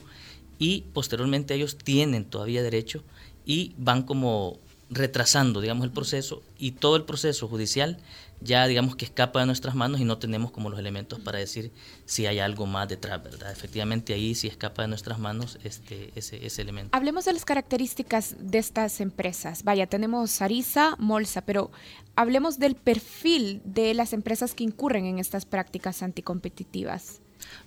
y 0.58 0.82
posteriormente 0.92 1.54
ellos 1.54 1.78
tienen 1.78 2.24
todavía 2.24 2.62
derecho 2.62 3.02
y 3.46 3.74
van 3.78 4.02
como 4.02 4.58
retrasando, 4.90 5.60
digamos, 5.60 5.84
el 5.84 5.92
proceso 5.92 6.42
y 6.58 6.72
todo 6.72 6.96
el 6.96 7.04
proceso 7.04 7.48
judicial 7.48 7.98
ya, 8.42 8.66
digamos, 8.66 8.96
que 8.96 9.04
escapa 9.04 9.40
de 9.40 9.46
nuestras 9.46 9.74
manos 9.74 10.00
y 10.00 10.04
no 10.04 10.18
tenemos 10.18 10.50
como 10.50 10.70
los 10.70 10.78
elementos 10.78 11.20
para 11.20 11.38
decir 11.38 11.72
si 12.06 12.26
hay 12.26 12.38
algo 12.38 12.66
más 12.66 12.88
detrás, 12.88 13.22
¿verdad? 13.22 13.52
Efectivamente 13.52 14.14
ahí 14.14 14.34
sí 14.34 14.48
escapa 14.48 14.82
de 14.82 14.88
nuestras 14.88 15.18
manos 15.18 15.58
este, 15.62 16.10
ese, 16.14 16.44
ese 16.44 16.62
elemento. 16.62 16.96
Hablemos 16.96 17.26
de 17.26 17.34
las 17.34 17.44
características 17.44 18.36
de 18.40 18.58
estas 18.58 19.00
empresas. 19.00 19.62
Vaya, 19.62 19.86
tenemos 19.86 20.40
Arisa, 20.40 20.96
Molsa, 20.98 21.42
pero 21.42 21.70
hablemos 22.16 22.58
del 22.58 22.76
perfil 22.76 23.60
de 23.64 23.92
las 23.92 24.14
empresas 24.14 24.54
que 24.54 24.64
incurren 24.64 25.04
en 25.04 25.18
estas 25.18 25.44
prácticas 25.44 26.02
anticompetitivas. 26.02 27.20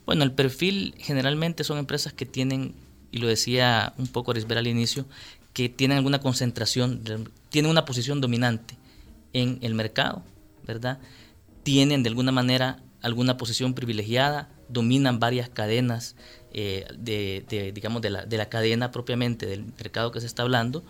Bueno, 0.06 0.24
el 0.24 0.32
perfil 0.32 0.96
generalmente 0.98 1.64
son 1.64 1.78
empresas 1.78 2.14
que 2.14 2.26
tienen, 2.26 2.74
y 3.12 3.20
lo 3.20 3.28
decía 3.28 3.94
un 3.98 4.08
poco 4.08 4.32
Arisber 4.32 4.58
al 4.58 4.68
inicio, 4.68 5.06
que 5.54 5.70
tienen 5.70 5.98
alguna 5.98 6.20
concentración, 6.20 7.02
tienen 7.50 7.72
una 7.72 7.86
posición 7.86 8.22
dominante 8.22 8.76
en 9.34 9.60
el 9.62 9.76
mercado, 9.76 10.24
¿verdad? 10.66 11.00
Tienen 11.64 12.04
de 12.04 12.10
alguna 12.10 12.32
manera 12.32 12.80
alguna 13.02 13.38
posición 13.38 13.74
privilegiada, 13.74 14.50
dominan 14.70 15.20
varias 15.20 15.50
cadenas 15.50 16.16
eh, 16.54 16.86
de, 16.98 17.72
digamos, 17.74 18.02
la, 18.04 18.26
de 18.26 18.38
la 18.38 18.50
cadena 18.50 18.92
propiamente 18.92 19.46
del 19.46 19.66
mercado 19.66 20.12
que 20.12 20.22
se 20.22 20.26
está 20.26 20.44
hablando, 20.44 20.84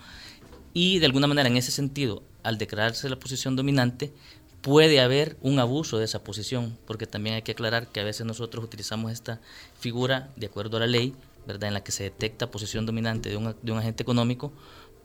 y 0.73 0.99
de 0.99 1.05
alguna 1.05 1.27
manera 1.27 1.49
en 1.49 1.57
ese 1.57 1.71
sentido, 1.71 2.23
al 2.43 2.57
declararse 2.57 3.09
la 3.09 3.19
posición 3.19 3.55
dominante, 3.55 4.13
puede 4.61 5.01
haber 5.01 5.37
un 5.41 5.59
abuso 5.59 5.97
de 5.97 6.05
esa 6.05 6.23
posición, 6.23 6.77
porque 6.87 7.05
también 7.05 7.35
hay 7.35 7.41
que 7.41 7.51
aclarar 7.51 7.87
que 7.87 7.99
a 7.99 8.03
veces 8.03 8.25
nosotros 8.25 8.63
utilizamos 8.63 9.11
esta 9.11 9.41
figura 9.77 10.31
de 10.37 10.47
acuerdo 10.47 10.77
a 10.77 10.79
la 10.79 10.87
ley 10.87 11.13
¿verdad? 11.47 11.67
en 11.67 11.73
la 11.73 11.83
que 11.83 11.91
se 11.91 12.03
detecta 12.03 12.51
posición 12.51 12.85
dominante 12.85 13.29
de 13.29 13.37
un, 13.37 13.55
de 13.61 13.71
un 13.71 13.77
agente 13.77 14.03
económico, 14.03 14.53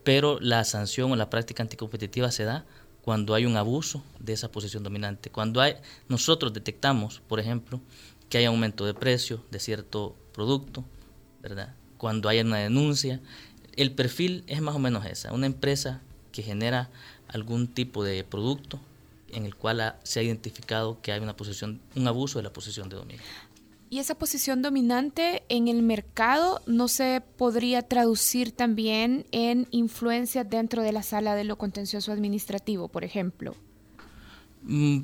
pero 0.05 0.39
la 0.41 0.65
sanción 0.65 1.13
o 1.13 1.17
la 1.17 1.31
práctica 1.31 1.63
anticompetitiva 1.63 2.31
se 2.31 2.45
da 2.45 2.65
cuando 3.03 3.35
hay 3.35 3.47
un 3.47 3.57
abuso 3.57 4.03
de 4.19 4.35
esa 4.35 4.51
posición 4.51 4.83
dominante. 4.83 5.31
Cuando 5.31 5.61
hay, 5.61 5.77
nosotros 6.09 6.53
detectamos, 6.53 7.23
por 7.27 7.41
ejemplo, 7.41 7.81
que 8.29 8.39
hay 8.39 8.45
aumento 8.45 8.85
de 8.85 8.95
precio 8.95 9.43
de 9.51 9.59
cierto 9.59 10.15
producto, 10.33 10.85
¿verdad? 11.41 11.75
cuando 11.99 12.29
hay 12.29 12.41
una 12.41 12.59
denuncia, 12.59 13.21
el 13.77 13.93
perfil 13.93 14.45
es 14.47 14.63
más 14.63 14.75
o 14.75 14.79
menos 14.79 15.05
esa, 15.05 15.33
una 15.33 15.47
empresa 15.47 16.01
que 16.33 16.43
genera 16.43 16.89
algún 17.29 17.69
tipo 17.69 18.03
de 18.05 18.25
producto 18.25 18.81
en 19.31 19.45
el 19.45 19.55
cual 19.55 19.97
se 20.05 20.21
ha 20.21 20.23
identificado 20.23 21.03
que 21.03 21.13
hay 21.13 21.21
una 21.21 21.37
posición, 21.37 21.81
un 21.95 22.09
abuso 22.09 22.39
de 22.39 22.45
la 22.45 22.53
posición 22.53 22.89
de 22.89 22.97
dominio. 22.97 23.23
Y 23.91 24.01
esa 24.01 24.17
posición 24.17 24.61
dominante 24.61 25.45
en 25.49 25.67
el 25.69 25.83
mercado 25.83 26.61
no 26.67 26.89
se 26.89 27.23
podría 27.39 27.83
traducir 27.83 28.53
también 28.53 29.27
en 29.33 29.67
influencia 29.71 30.45
dentro 30.45 30.83
de 30.83 30.93
la 30.93 31.03
sala 31.03 31.35
de 31.35 31.45
lo 31.45 31.57
contencioso 31.57 32.13
administrativo, 32.13 32.89
por 32.89 33.03
ejemplo. 33.05 33.55
Mm, 34.63 35.01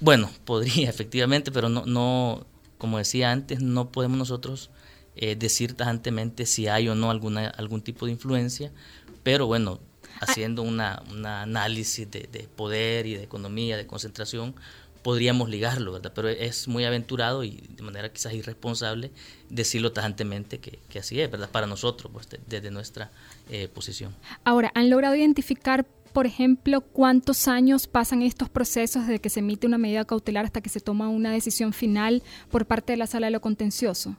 bueno, 0.00 0.30
podría 0.46 0.88
efectivamente, 0.88 1.52
pero 1.52 1.68
no, 1.68 1.84
no, 1.84 2.46
como 2.78 2.96
decía 2.96 3.32
antes, 3.32 3.60
no 3.60 3.92
podemos 3.92 4.16
nosotros 4.16 4.70
eh, 5.16 5.36
decir 5.36 5.74
tajantemente 5.74 6.46
si 6.46 6.68
hay 6.68 6.88
o 6.88 6.94
no 6.94 7.10
alguna, 7.10 7.48
algún 7.48 7.82
tipo 7.82 8.06
de 8.06 8.12
influencia, 8.12 8.72
pero 9.22 9.46
bueno, 9.46 9.78
ah. 10.14 10.26
haciendo 10.28 10.62
una, 10.62 11.02
un 11.10 11.26
análisis 11.26 12.10
de, 12.10 12.28
de 12.32 12.48
poder 12.56 13.04
y 13.06 13.14
de 13.14 13.24
economía, 13.24 13.76
de 13.76 13.86
concentración, 13.86 14.54
podríamos 15.02 15.48
ligarlo, 15.48 15.92
¿verdad? 15.92 16.12
Pero 16.14 16.28
es 16.28 16.68
muy 16.68 16.84
aventurado 16.84 17.44
y 17.44 17.68
de 17.68 17.82
manera 17.82 18.12
quizás 18.12 18.32
irresponsable 18.34 19.10
decirlo 19.48 19.92
tajantemente 19.92 20.58
que, 20.58 20.78
que 20.88 20.98
así 20.98 21.20
es, 21.20 21.30
¿verdad? 21.30 21.50
Para 21.50 21.66
nosotros, 21.66 22.12
pues, 22.12 22.28
desde 22.46 22.70
nuestra 22.70 23.10
eh, 23.50 23.68
posición. 23.68 24.14
Ahora, 24.44 24.70
¿han 24.74 24.90
logrado 24.90 25.14
identificar, 25.14 25.86
por 26.12 26.26
ejemplo, 26.26 26.80
cuántos 26.80 27.48
años 27.48 27.86
pasan 27.86 28.22
estos 28.22 28.48
procesos 28.48 29.06
desde 29.06 29.20
que 29.20 29.30
se 29.30 29.40
emite 29.40 29.66
una 29.66 29.78
medida 29.78 30.04
cautelar 30.04 30.44
hasta 30.44 30.60
que 30.60 30.68
se 30.68 30.80
toma 30.80 31.08
una 31.08 31.32
decisión 31.32 31.72
final 31.72 32.22
por 32.50 32.66
parte 32.66 32.92
de 32.92 32.96
la 32.96 33.06
sala 33.06 33.26
de 33.26 33.32
lo 33.32 33.40
contencioso? 33.40 34.16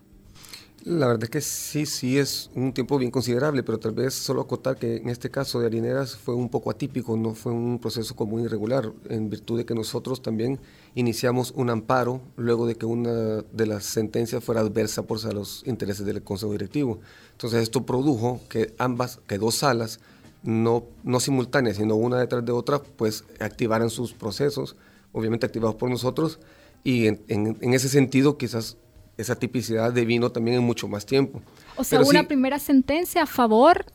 La 0.84 1.06
verdad 1.06 1.26
es 1.26 1.30
que 1.30 1.42
sí, 1.42 1.86
sí 1.86 2.18
es 2.18 2.50
un 2.56 2.74
tiempo 2.74 2.98
bien 2.98 3.12
considerable, 3.12 3.62
pero 3.62 3.78
tal 3.78 3.92
vez 3.92 4.16
solo 4.16 4.42
acotar 4.42 4.78
que 4.78 4.96
en 4.96 5.10
este 5.10 5.30
caso 5.30 5.60
de 5.60 5.68
harineras 5.68 6.16
fue 6.16 6.34
un 6.34 6.50
poco 6.50 6.72
atípico, 6.72 7.16
no 7.16 7.36
fue 7.36 7.52
un 7.52 7.78
proceso 7.78 8.16
común 8.16 8.42
y 8.42 8.46
irregular, 8.46 8.92
en 9.08 9.30
virtud 9.30 9.60
de 9.60 9.66
que 9.66 9.76
nosotros 9.76 10.24
también 10.24 10.60
iniciamos 10.96 11.52
un 11.56 11.70
amparo 11.70 12.20
luego 12.36 12.66
de 12.66 12.76
que 12.76 12.88
una 12.88 13.12
de 13.12 13.66
las 13.68 13.86
sentencias 13.86 14.44
fuera 14.44 14.62
adversa 14.62 15.04
por 15.04 15.24
los 15.36 15.62
intereses 15.68 16.04
del 16.04 16.24
Consejo 16.24 16.54
Directivo. 16.54 17.00
Entonces 17.34 17.62
esto 17.62 17.86
produjo 17.86 18.42
que 18.50 18.74
ambas, 18.80 19.20
que 19.28 19.38
dos 19.38 19.54
salas, 19.54 20.00
no, 20.42 20.86
no 21.04 21.20
simultáneas, 21.20 21.78
sino 21.78 21.94
una 21.94 22.18
detrás 22.18 22.44
de 22.44 22.54
otra, 22.54 22.82
pues 22.82 23.24
activaran 23.40 23.92
sus 23.92 24.14
procesos, 24.14 24.76
obviamente 25.12 25.46
activados 25.46 25.76
por 25.76 25.92
nosotros, 25.92 26.40
y 26.84 27.06
en, 27.06 27.22
en 27.28 27.74
ese 27.76 27.88
sentido 27.88 28.40
quizás 28.40 28.78
esa 29.22 29.36
tipicidad 29.36 29.94
de 29.94 30.06
vino 30.06 30.32
también 30.32 30.58
en 30.58 30.64
mucho 30.64 30.88
más 30.88 31.06
tiempo. 31.06 31.42
O 31.76 31.84
sea, 31.84 32.02
hubo 32.02 32.10
una 32.10 32.28
primera 32.28 32.60
sentencia 32.60 33.24
a 33.24 33.28
favor 33.28 33.86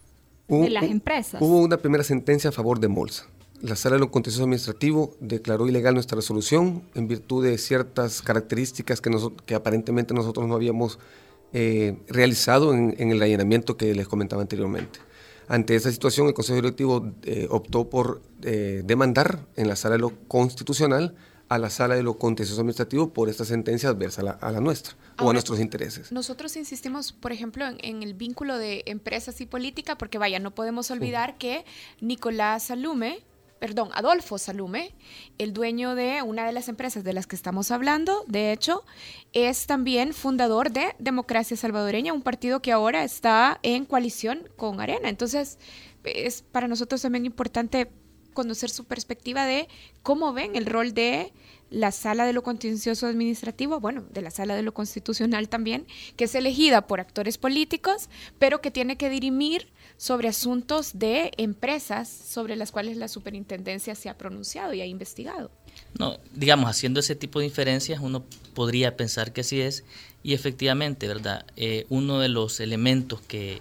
de 0.49 0.71
las 0.71 0.85
empresas. 0.85 1.41
Hubo 1.41 1.61
una 1.61 1.77
primera 1.77 2.05
sentencia 2.05 2.51
a 2.51 2.53
favor 2.53 2.81
de 2.81 2.89
Molsa. 2.89 3.27
La 3.63 3.75
Sala 3.75 3.97
de 3.97 4.01
lo 4.01 4.11
Contencioso 4.11 4.45
Administrativo 4.45 5.17
declaró 5.21 5.67
ilegal 5.67 5.95
nuestra 5.95 6.17
resolución 6.17 6.83
en 6.95 7.09
virtud 7.09 7.45
de 7.45 7.57
ciertas 7.57 8.21
características 8.21 9.01
que, 9.01 9.11
que 9.47 9.55
aparentemente 9.55 10.13
nosotros 10.13 10.47
no 10.47 10.55
habíamos 10.55 10.99
eh, 11.53 11.97
realizado 12.09 12.75
en, 12.75 12.95
el 12.99 13.23
allanamiento 13.23 13.77
que 13.77 13.95
les 13.95 14.07
comentaba 14.07 14.43
anteriormente. 14.43 14.99
Ante 15.49 15.75
esa 15.75 15.91
situación, 15.91 16.27
el 16.27 16.35
Consejo 16.35 16.57
Directivo 16.57 17.13
eh, 17.23 17.47
optó 17.49 17.89
por 17.89 18.21
eh, 18.43 18.83
demandar 18.85 19.47
en 19.57 19.69
la 19.69 19.77
Sala 19.77 19.95
de 19.95 20.01
lo 20.01 20.13
Constitucional 20.29 21.15
a 21.49 21.59
la 21.59 21.71
sala 21.71 21.95
de 21.95 22.03
lo 22.03 22.19
contencioso 22.19 22.61
administrativo 22.61 23.11
por 23.11 23.29
esta 23.29 23.45
sentencia 23.45 23.89
adversa 23.89 24.39
a 24.41 24.51
la, 24.51 24.61
nuestra 24.61 24.95
o 25.21 25.31
a 25.31 25.33
nuestros 25.33 25.61
intereses. 25.61 26.11
Nosotros 26.13 26.57
insistimos, 26.57 27.13
por 27.13 27.33
ejemplo, 27.33 27.65
en, 27.67 28.03
el 28.03 28.15
vínculo 28.15 28.59
de 28.59 28.83
empresas 28.87 29.41
y 29.41 29.47
política, 29.47 29.97
porque 29.97 30.19
vaya, 30.19 30.39
no 30.39 30.55
podemos 30.55 30.91
olvidar 30.91 31.39
que 31.39 31.65
Nicolás 32.01 32.65
Salume, 32.65 33.23
perdón, 33.61 33.91
Adolfo 33.95 34.39
Salume, 34.39 34.95
el 35.39 35.53
dueño 35.53 35.95
de 35.95 36.23
una 36.23 36.47
de 36.47 36.53
las 36.53 36.69
empresas 36.69 37.05
de 37.05 37.13
las 37.13 37.27
que 37.27 37.37
estamos 37.37 37.71
hablando, 37.71 38.25
de 38.27 38.53
hecho, 38.53 38.85
es 39.33 39.67
también 39.67 40.13
fundador 40.13 40.73
de 40.73 40.95
Democracia 40.99 41.57
Salvadoreña, 41.57 42.13
un 42.13 42.23
partido 42.23 42.61
que 42.61 42.73
ahora 42.73 43.05
está 43.05 43.61
en 43.63 43.85
coalición 43.85 44.49
con 44.57 44.81
Arena. 44.81 45.09
Entonces, 45.09 45.59
es 46.05 46.43
para 46.43 46.69
nosotros 46.69 47.03
también 47.03 47.27
importante 47.27 47.91
conocer 48.37 48.71
su 48.71 48.85
perspectiva 48.85 49.45
de 49.45 49.67
cómo 50.05 50.33
ven 50.33 50.55
el 50.55 50.67
rol 50.67 50.95
de 50.95 51.33
la 51.71 51.91
sala 51.91 52.27
de 52.27 52.33
lo 52.33 52.45
contencioso 52.45 53.09
administrativo, 53.09 53.81
bueno, 53.81 54.05
de 54.13 54.23
la 54.23 54.31
sala 54.31 54.55
de 54.55 54.63
lo 54.63 54.73
constitucional 54.73 55.49
también, 55.49 55.87
que 56.17 56.25
es 56.25 56.35
elegida 56.37 56.87
por 56.87 57.01
actores 57.01 57.39
políticos, 57.39 58.09
pero 58.39 58.61
que 58.61 58.71
tiene 58.71 58.97
que 58.97 59.11
dirimir 59.11 59.67
sobre 59.97 60.29
asuntos 60.29 60.99
de 60.99 61.33
empresas 61.39 62.09
sobre 62.09 62.55
las 62.55 62.71
cuales 62.71 62.97
la 62.99 63.09
superintendencia 63.09 63.95
se 63.95 64.09
ha 64.09 64.17
pronunciado 64.17 64.75
y 64.75 64.81
ha 64.81 64.87
investigado. 64.87 65.51
No, 65.99 66.19
digamos, 66.33 66.71
haciendo 66.71 67.01
ese 67.01 67.17
tipo 67.17 67.41
de 67.41 67.47
inferencias, 67.47 68.01
uno 68.01 68.25
podría 68.55 68.97
pensar 68.97 69.33
que 69.33 69.41
así 69.41 69.61
es, 69.61 69.85
y 70.23 70.35
efectivamente, 70.35 71.09
¿verdad? 71.09 71.47
Eh, 71.57 71.87
uno 71.89 72.21
de 72.21 72.29
los 72.29 72.61
elementos 72.61 73.21
que, 73.23 73.61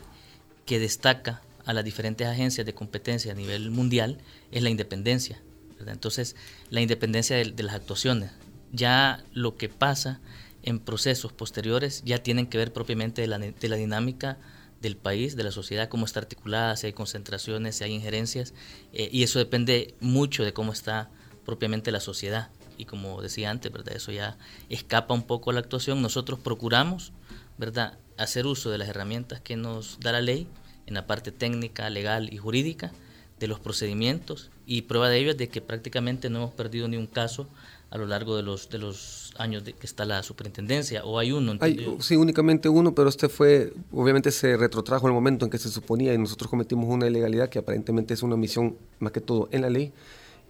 que 0.65 0.79
destaca 0.79 1.41
a 1.65 1.73
las 1.73 1.83
diferentes 1.83 2.27
agencias 2.27 2.65
de 2.65 2.73
competencia 2.73 3.31
a 3.31 3.35
nivel 3.35 3.71
mundial 3.71 4.19
es 4.51 4.63
la 4.63 4.69
independencia. 4.69 5.41
Entonces, 5.85 6.35
la 6.69 6.81
independencia 6.81 7.35
de, 7.37 7.63
las 7.63 7.75
actuaciones. 7.75 8.31
Ya 8.71 9.23
lo 9.33 9.55
que 9.57 9.69
pasa 9.69 10.19
en 10.63 10.79
procesos 10.79 11.31
posteriores 11.31 12.01
ya 12.05 12.23
tienen 12.23 12.47
que 12.47 12.57
ver 12.57 12.73
propiamente 12.73 13.21
de 13.21 13.27
la, 13.27 13.37
de 13.37 13.69
la 13.69 13.75
dinámica 13.75 14.37
del 14.81 14.97
país, 14.97 15.35
de 15.35 15.43
la 15.43 15.51
sociedad, 15.51 15.89
cómo 15.89 16.05
está 16.05 16.19
articulada, 16.19 16.75
si 16.75 16.87
hay 16.87 16.93
concentraciones, 16.93 17.77
si 17.77 17.83
hay 17.83 17.93
injerencias, 17.93 18.53
eh, 18.93 19.09
y 19.11 19.23
eso 19.23 19.39
depende 19.39 19.95
mucho 19.99 20.43
de 20.43 20.53
cómo 20.53 20.73
está 20.73 21.09
propiamente 21.45 21.91
la 21.91 21.99
sociedad. 21.99 22.49
Y 22.77 22.85
como 22.85 23.21
decía 23.21 23.51
antes, 23.51 23.71
¿verdad? 23.71 23.95
Eso 23.95 24.11
ya 24.11 24.37
escapa 24.69 25.13
un 25.13 25.23
poco 25.23 25.51
a 25.51 25.53
la 25.53 25.61
actuación. 25.61 26.01
Nosotros 26.01 26.39
procuramos, 26.39 27.13
¿verdad?, 27.57 27.97
hacer 28.17 28.45
uso 28.45 28.69
de 28.69 28.77
las 28.77 28.89
herramientas 28.89 29.41
que 29.41 29.55
nos 29.55 29.99
da 29.99 30.11
la 30.11 30.21
ley 30.21 30.47
en 30.87 30.93
la 30.93 31.07
parte 31.07 31.31
técnica, 31.31 31.89
legal 31.89 32.33
y 32.33 32.37
jurídica 32.37 32.91
de 33.39 33.47
los 33.47 33.59
procedimientos 33.59 34.49
y 34.65 34.83
prueba 34.83 35.09
de 35.09 35.19
ello 35.19 35.31
es 35.31 35.37
de 35.37 35.49
que 35.49 35.61
prácticamente 35.61 36.29
no 36.29 36.39
hemos 36.39 36.53
perdido 36.53 36.87
ni 36.87 36.97
un 36.97 37.07
caso 37.07 37.47
a 37.89 37.97
lo 37.97 38.05
largo 38.05 38.35
de 38.35 38.43
los 38.43 38.69
de 38.69 38.77
los 38.77 39.33
años 39.37 39.63
de 39.63 39.73
que 39.73 39.85
está 39.85 40.05
la 40.05 40.23
superintendencia 40.23 41.03
o 41.03 41.19
hay 41.19 41.31
uno 41.31 41.55
hay, 41.59 41.97
sí 41.99 42.15
únicamente 42.15 42.69
uno 42.69 42.95
pero 42.95 43.09
este 43.09 43.27
fue 43.27 43.73
obviamente 43.91 44.31
se 44.31 44.55
retrotrajo 44.57 45.07
en 45.07 45.11
el 45.11 45.15
momento 45.15 45.45
en 45.45 45.51
que 45.51 45.57
se 45.57 45.69
suponía 45.69 46.13
y 46.13 46.17
nosotros 46.17 46.49
cometimos 46.49 46.87
una 46.87 47.07
ilegalidad 47.07 47.49
que 47.49 47.59
aparentemente 47.59 48.13
es 48.13 48.23
una 48.23 48.35
omisión 48.35 48.77
más 48.99 49.11
que 49.11 49.21
todo 49.21 49.49
en 49.51 49.61
la 49.61 49.69
ley 49.69 49.91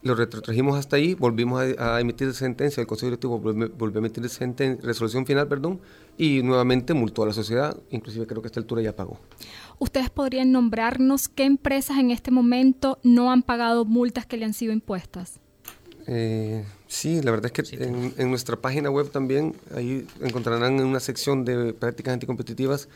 lo 0.06 0.14
retrotrajimos 0.14 0.78
hasta 0.78 0.98
ahí, 0.98 1.16
volvimos 1.16 1.64
a, 1.80 2.00
emitir 2.00 2.32
sentencia, 2.36 2.80
el 2.80 2.86
Consejo 2.86 3.08
Directivo 3.08 3.40
volvió, 3.40 4.02
a 4.02 4.06
emitir 4.06 4.24
resolución 4.84 5.26
final, 5.26 5.48
perdón, 5.48 5.82
y 6.16 6.44
nuevamente 6.44 6.94
multó 6.94 7.24
a 7.24 7.26
la 7.26 7.34
sociedad, 7.34 7.76
inclusive 7.90 8.28
creo 8.28 8.40
que 8.40 8.46
a 8.46 8.50
esta 8.50 8.60
altura 8.60 8.84
ya 8.84 8.96
pagó. 8.96 9.20
¿Ustedes 9.80 10.12
podrían 10.12 10.52
nombrarnos 10.52 11.28
qué 11.28 11.46
empresas 11.46 11.98
en 11.98 12.12
este 12.12 12.30
momento 12.30 13.00
no 13.02 13.32
han 13.32 13.42
pagado 13.42 13.84
multas 13.84 14.28
que 14.28 14.38
le 14.38 14.46
han 14.46 14.54
sido 14.54 14.74
impuestas? 14.74 15.40
Eh, 16.06 16.64
sí, 16.86 17.24
la 17.24 17.32
verdad 17.32 17.52
es 17.52 17.52
que 17.52 17.84
en, 17.84 18.30
nuestra 18.30 18.58
página 18.58 18.92
web 18.92 19.10
también, 19.10 19.56
ahí 19.76 20.06
encontrarán 20.22 20.76
en 20.80 20.86
una 20.86 21.00
sección 21.00 21.44
de 21.46 21.74
prácticas 21.74 22.14
anticompetitivas, 22.14 22.90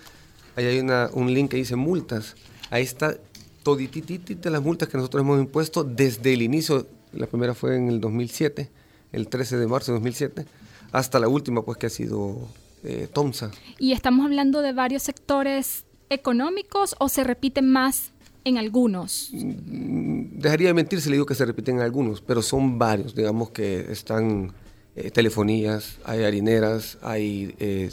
ahí 0.56 0.66
hay 0.68 0.80
una, 0.80 1.10
un 1.14 1.34
link 1.34 1.50
que 1.50 1.58
dice 1.58 1.76
multas. 1.76 2.36
Ahí 2.70 2.84
está 2.84 3.18
todititita 3.64 4.52
las 4.52 4.62
multas 4.62 4.90
que 4.90 4.98
nosotros 4.98 5.22
hemos 5.22 5.40
impuesto 5.40 5.84
desde 5.84 6.34
el 6.34 6.44
inicio 6.44 6.86
la 7.14 7.28
primera 7.28 7.54
fue 7.54 7.76
en 7.76 7.90
el 7.90 8.00
2007, 8.00 8.70
el 9.12 9.28
13 9.28 9.58
de 9.58 9.68
marzo 9.68 9.92
de 9.92 9.98
2007, 9.98 10.46
hasta 10.92 11.20
la 11.20 11.28
última, 11.28 11.64
pues 11.64 11.78
que 11.78 11.88
ha 11.88 11.90
sido 11.90 12.48
eh, 12.84 13.08
Tomsa. 13.12 13.52
¿Y 13.78 13.94
estamos 13.94 14.26
hablando 14.26 14.62
de 14.62 14.74
varios 14.74 15.04
sectores 15.04 15.86
económicos 16.10 16.96
o 17.00 17.10
se 17.10 17.24
repiten 17.24 17.70
más 17.70 18.12
en 18.44 18.58
algunos? 18.58 19.30
Mm, 19.34 20.40
dejaría 20.40 20.70
de 20.70 20.74
mentir 20.74 21.02
si 21.02 21.10
le 21.10 21.16
digo 21.16 21.26
que 21.26 21.36
se 21.36 21.46
repiten 21.46 21.78
en 21.78 21.82
algunos, 21.82 22.22
pero 22.22 22.42
son 22.42 22.80
varios, 22.80 23.16
digamos 23.16 23.52
que 23.52 23.92
están 23.92 24.54
eh, 24.96 25.12
telefonías, 25.12 25.98
hay 26.06 26.24
harineras, 26.24 26.98
hay 27.02 27.56
eh, 27.60 27.90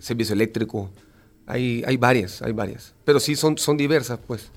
servicio 0.00 0.34
eléctrico, 0.34 0.90
hay, 1.46 1.82
hay 1.86 1.96
varias, 1.96 2.42
hay 2.42 2.52
varias, 2.52 2.94
pero 3.04 3.20
sí 3.20 3.36
son, 3.36 3.58
son 3.58 3.76
diversas, 3.76 4.18
pues. 4.26 4.50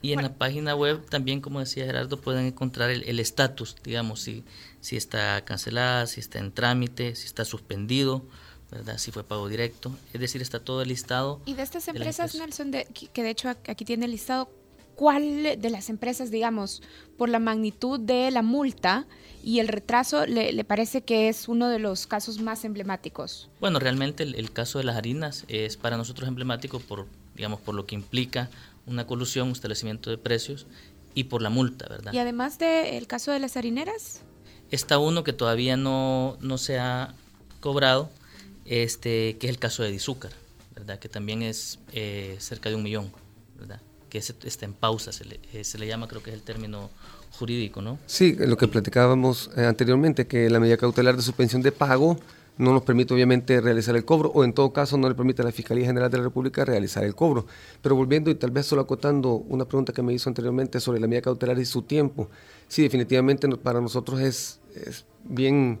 Y 0.00 0.12
en 0.12 0.22
la 0.22 0.34
página 0.34 0.76
web 0.76 1.04
también, 1.08 1.40
como 1.40 1.60
decía 1.60 1.84
Gerardo, 1.84 2.20
pueden 2.20 2.46
encontrar 2.46 2.90
el 2.90 3.20
estatus, 3.20 3.76
digamos, 3.82 4.20
si, 4.20 4.44
si 4.80 4.96
está 4.96 5.44
cancelada, 5.44 6.06
si 6.06 6.20
está 6.20 6.38
en 6.38 6.52
trámite, 6.52 7.14
si 7.16 7.26
está 7.26 7.44
suspendido, 7.44 8.24
¿verdad? 8.70 8.98
si 8.98 9.10
fue 9.10 9.24
pago 9.24 9.48
directo. 9.48 9.92
Es 10.12 10.20
decir, 10.20 10.42
está 10.42 10.60
todo 10.60 10.82
el 10.82 10.88
listado. 10.88 11.40
Y 11.46 11.54
de 11.54 11.62
estas 11.62 11.88
empresas, 11.88 12.34
Nelson, 12.34 12.70
de, 12.70 12.86
que 13.12 13.22
de 13.22 13.30
hecho 13.30 13.48
aquí 13.48 13.84
tiene 13.84 14.04
el 14.04 14.12
listado, 14.12 14.50
¿cuál 14.94 15.60
de 15.60 15.70
las 15.70 15.90
empresas, 15.90 16.30
digamos, 16.30 16.82
por 17.16 17.28
la 17.28 17.38
magnitud 17.38 17.98
de 17.98 18.30
la 18.30 18.42
multa 18.42 19.06
y 19.42 19.60
el 19.60 19.68
retraso, 19.68 20.26
le, 20.26 20.52
le 20.52 20.64
parece 20.64 21.02
que 21.02 21.28
es 21.28 21.48
uno 21.48 21.68
de 21.68 21.78
los 21.78 22.06
casos 22.06 22.40
más 22.40 22.64
emblemáticos? 22.64 23.48
Bueno, 23.60 23.78
realmente 23.78 24.22
el, 24.22 24.34
el 24.34 24.52
caso 24.52 24.78
de 24.78 24.84
las 24.84 24.96
harinas 24.96 25.44
es 25.48 25.76
para 25.76 25.96
nosotros 25.96 26.28
emblemático 26.28 26.80
por, 26.80 27.06
digamos, 27.34 27.60
por 27.60 27.74
lo 27.74 27.86
que 27.86 27.94
implica 27.94 28.50
una 28.88 29.06
colusión, 29.06 29.48
un 29.48 29.52
establecimiento 29.52 30.10
de 30.10 30.18
precios 30.18 30.66
y 31.14 31.24
por 31.24 31.42
la 31.42 31.50
multa, 31.50 31.86
¿verdad? 31.88 32.12
Y 32.12 32.18
además 32.18 32.58
del 32.58 33.06
caso 33.06 33.32
de 33.32 33.38
las 33.38 33.56
harineras. 33.56 34.22
Está 34.70 34.98
uno 34.98 35.24
que 35.24 35.32
todavía 35.32 35.76
no, 35.76 36.36
no 36.40 36.58
se 36.58 36.78
ha 36.78 37.14
cobrado, 37.60 38.10
este, 38.66 39.36
que 39.38 39.46
es 39.46 39.50
el 39.50 39.58
caso 39.58 39.82
de 39.82 39.90
Dizúcar, 39.90 40.32
¿verdad? 40.74 40.98
Que 40.98 41.08
también 41.08 41.42
es 41.42 41.78
eh, 41.92 42.36
cerca 42.38 42.68
de 42.68 42.74
un 42.74 42.82
millón, 42.82 43.10
¿verdad? 43.58 43.80
Que 44.10 44.18
está 44.18 44.64
en 44.64 44.74
pausa, 44.74 45.12
se 45.12 45.24
le, 45.24 45.40
eh, 45.52 45.64
se 45.64 45.78
le 45.78 45.86
llama, 45.86 46.06
creo 46.06 46.22
que 46.22 46.30
es 46.30 46.36
el 46.36 46.42
término 46.42 46.90
jurídico, 47.30 47.82
¿no? 47.82 47.98
Sí, 48.06 48.36
lo 48.38 48.56
que 48.56 48.68
platicábamos 48.68 49.50
eh, 49.56 49.64
anteriormente, 49.64 50.26
que 50.26 50.50
la 50.50 50.60
medida 50.60 50.76
cautelar 50.76 51.16
de 51.16 51.22
suspensión 51.22 51.62
de 51.62 51.72
pago 51.72 52.18
no 52.58 52.72
nos 52.72 52.82
permite 52.82 53.14
obviamente 53.14 53.60
realizar 53.60 53.96
el 53.96 54.04
cobro 54.04 54.30
o 54.34 54.44
en 54.44 54.52
todo 54.52 54.72
caso 54.72 54.98
no 54.98 55.08
le 55.08 55.14
permite 55.14 55.42
a 55.42 55.44
la 55.44 55.52
Fiscalía 55.52 55.86
General 55.86 56.10
de 56.10 56.18
la 56.18 56.24
República 56.24 56.64
realizar 56.64 57.04
el 57.04 57.14
cobro. 57.14 57.46
Pero 57.80 57.94
volviendo 57.94 58.30
y 58.30 58.34
tal 58.34 58.50
vez 58.50 58.66
solo 58.66 58.82
acotando 58.82 59.34
una 59.34 59.64
pregunta 59.64 59.92
que 59.92 60.02
me 60.02 60.12
hizo 60.12 60.28
anteriormente 60.28 60.80
sobre 60.80 61.00
la 61.00 61.06
medida 61.06 61.22
cautelar 61.22 61.58
y 61.58 61.64
su 61.64 61.82
tiempo, 61.82 62.28
sí, 62.66 62.82
definitivamente 62.82 63.48
para 63.56 63.80
nosotros 63.80 64.20
es, 64.20 64.60
bien 65.24 65.78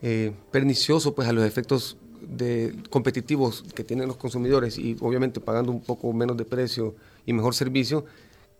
eh, 0.00 0.32
pernicioso 0.50 1.14
pues 1.14 1.28
a 1.28 1.32
los 1.32 1.44
efectos 1.44 1.96
de 2.20 2.74
competitivos 2.90 3.64
que 3.74 3.84
tienen 3.84 4.06
los 4.06 4.16
consumidores 4.16 4.78
y 4.78 4.96
obviamente 5.00 5.40
pagando 5.40 5.72
un 5.72 5.80
poco 5.80 6.12
menos 6.12 6.36
de 6.36 6.44
precio 6.44 6.94
y 7.26 7.32
mejor 7.32 7.54
servicio 7.54 8.04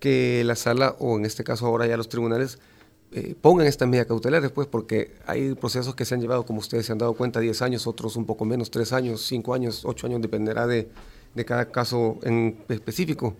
que 0.01 0.43
la 0.45 0.57
sala 0.57 0.97
o 0.99 1.17
en 1.17 1.25
este 1.25 1.45
caso 1.45 1.67
ahora 1.67 1.87
ya 1.87 1.97
los 1.97 2.09
tribunales 2.09 2.59
eh, 3.15 3.35
pongan 3.39 3.67
estas 3.67 3.89
medidas 3.89 4.07
cautelares, 4.07 4.51
pues, 4.51 4.67
porque 4.67 5.13
hay 5.27 5.55
procesos 5.55 5.95
que 5.95 6.05
se 6.05 6.15
han 6.15 6.21
llevado, 6.21 6.47
como 6.47 6.61
ustedes 6.61 6.87
se 6.87 6.93
han 6.93 6.99
dado 6.99 7.13
cuenta, 7.15 7.41
10 7.41 7.61
años, 7.61 7.87
otros 7.87 8.17
un 8.17 8.25
poco 8.25 8.47
menos, 8.47 8.71
3 8.71 8.93
años, 8.95 9.27
5 9.27 9.53
años, 9.53 9.85
8 9.85 10.07
años, 10.07 10.23
dependerá 10.23 10.67
de, 10.67 10.89
de, 11.35 11.45
cada 11.45 11.67
caso 11.71 12.19
en 12.23 12.57
específico. 12.69 13.35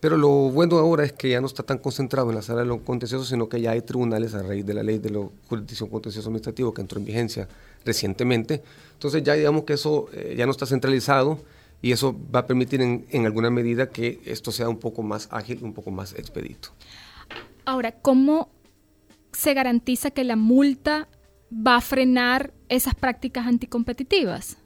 Pero 0.00 0.16
lo 0.16 0.28
bueno 0.28 0.78
ahora 0.78 1.04
es 1.04 1.12
que 1.12 1.28
ya 1.28 1.40
no 1.40 1.46
está 1.46 1.62
tan 1.62 1.78
concentrado 1.78 2.30
en 2.30 2.36
la 2.36 2.42
sala 2.42 2.60
de 2.60 2.66
lo 2.66 2.84
contencioso, 2.84 3.24
sino 3.24 3.48
que 3.48 3.60
ya 3.60 3.72
hay 3.72 3.82
tribunales 3.82 4.32
a 4.34 4.42
raíz 4.42 4.64
de 4.64 4.72
la 4.72 4.82
ley 4.82 4.98
de 4.98 5.10
la 5.10 5.28
jurisdicción 5.48 5.90
contencioso 5.90 6.28
administrativo 6.28 6.72
que 6.72 6.80
entró 6.80 6.98
en 6.98 7.04
vigencia 7.04 7.48
recientemente. 7.84 8.62
Entonces 8.92 9.22
ya 9.24 9.34
digamos 9.34 9.64
que 9.64 9.72
eso 9.72 10.08
eh, 10.12 10.36
ya 10.38 10.46
no 10.46 10.52
está 10.52 10.66
centralizado 10.66 11.38
y 11.82 11.90
eso 11.90 12.16
va 12.34 12.40
a 12.40 12.46
permitir 12.46 12.80
en, 12.80 13.06
en 13.10 13.26
alguna 13.26 13.50
medida 13.50 13.90
que 13.90 14.20
esto 14.24 14.52
sea 14.52 14.68
un 14.68 14.78
poco 14.78 15.02
más 15.02 15.28
ágil, 15.32 15.58
un 15.62 15.74
poco 15.74 15.90
más 15.90 16.14
expedito. 16.14 16.70
Ahora, 17.64 17.92
¿cómo 17.92 18.48
se 19.38 19.54
garantiza 19.54 20.10
que 20.10 20.24
la 20.24 20.34
multa 20.34 21.06
va 21.52 21.76
a 21.76 21.80
frenar 21.80 22.52
esas 22.68 22.96
prácticas 22.96 23.46
anticompetitivas? 23.46 24.56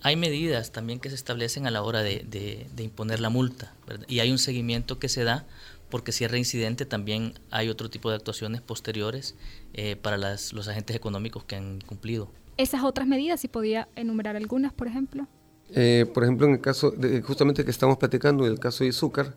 Hay 0.00 0.16
medidas 0.16 0.72
también 0.72 0.98
que 0.98 1.08
se 1.08 1.14
establecen 1.14 1.68
a 1.68 1.70
la 1.70 1.82
hora 1.82 2.02
de, 2.02 2.66
imponer 2.78 3.20
la 3.20 3.30
multa 3.30 3.76
y 4.08 4.18
hay 4.18 4.32
un 4.32 4.38
seguimiento 4.38 4.98
que 4.98 5.08
se 5.08 5.22
da 5.22 5.46
porque 5.88 6.10
si 6.10 6.24
es 6.24 6.30
reincidente 6.32 6.84
también 6.84 7.34
hay 7.52 7.68
otro 7.68 7.90
tipo 7.90 8.10
de 8.10 8.16
actuaciones 8.16 8.60
posteriores 8.60 9.36
eh, 9.72 9.94
para 9.94 10.16
los 10.16 10.66
agentes 10.68 10.96
económicos 10.96 11.44
que 11.44 11.54
han 11.54 11.80
cumplido. 11.82 12.28
Esas 12.56 12.82
otras 12.82 13.06
medidas, 13.06 13.40
si 13.40 13.46
podía 13.46 13.86
enumerar 13.94 14.34
algunas, 14.34 14.72
por 14.72 14.88
ejemplo. 14.88 15.28
Eh, 15.70 16.10
por 16.12 16.24
ejemplo, 16.24 16.48
en 16.48 16.54
el 16.54 16.60
caso, 16.60 16.90
de, 16.90 17.22
justamente 17.22 17.64
que 17.64 17.70
estamos 17.70 17.98
platicando, 17.98 18.46
en 18.46 18.52
el 18.52 18.58
caso 18.58 18.82
de 18.82 18.90
azúcar, 18.90 19.36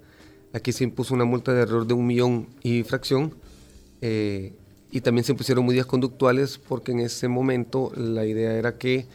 aquí 0.53 0.71
se 0.71 0.83
impuso 0.83 1.13
una 1.13 1.25
multa 1.25 1.53
de 1.53 1.61
error 1.61 1.85
de 1.85 1.93
un 1.93 2.07
millón 2.07 2.49
y 2.63 2.81
fracción 2.81 3.35
eh, 4.01 4.53
y 4.91 5.01
también 5.01 5.25
se 5.25 5.33
pusieron 5.33 5.65
medidas 5.65 5.85
conductuales 5.85 6.57
porque 6.57 6.91
en 6.91 7.01
ese 7.01 7.27
momento 7.27 7.91
la 7.95 8.25
idea 8.25 8.53
era 8.53 8.77
que 8.77 9.07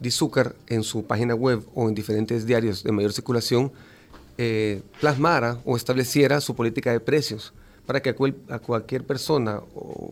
Dizúcar 0.00 0.56
en 0.66 0.82
su 0.82 1.04
página 1.04 1.34
web 1.34 1.62
o 1.74 1.86
en 1.86 1.94
diferentes 1.94 2.46
diarios 2.46 2.82
de 2.82 2.90
mayor 2.90 3.12
circulación 3.12 3.70
eh, 4.38 4.80
plasmara 4.98 5.58
o 5.66 5.76
estableciera 5.76 6.40
su 6.40 6.56
política 6.56 6.90
de 6.90 7.00
precios 7.00 7.52
para 7.84 8.00
que 8.00 8.08
a, 8.08 8.58
cualquier 8.60 9.04
persona 9.04 9.60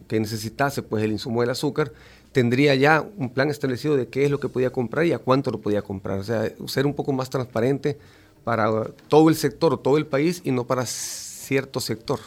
que 0.07 0.21
necesitase 0.21 0.83
pues 0.83 1.03
el 1.03 1.13
insumo 1.13 1.41
del 1.41 1.49
azúcar 1.49 1.91
tendría 2.33 2.75
ya 2.75 3.03
un 3.17 3.31
plan 3.31 3.49
establecido 3.49 3.97
de 3.97 4.09
qué 4.09 4.27
es 4.27 4.31
lo 4.31 4.39
que 4.39 4.51
podía 4.51 4.69
comprar 4.69 5.07
y 5.07 5.15
a 5.15 5.19
cuánto 5.19 5.51
lo 5.51 5.59
podía 5.59 5.81
comprar. 5.81 6.19
O 6.19 6.25
sea, 6.25 6.53
ser 6.67 6.85
un 6.85 6.93
poco 6.93 7.15
más 7.15 7.31
transparente 7.31 7.97
para 8.45 8.85
todo 9.09 9.31
el 9.31 9.37
sector, 9.37 9.83
todo 9.83 9.97
el 9.97 10.05
país 10.05 10.43
y 10.45 10.51
no 10.51 10.67
para 10.67 10.85
cierto 10.85 11.81
sector. 11.81 12.21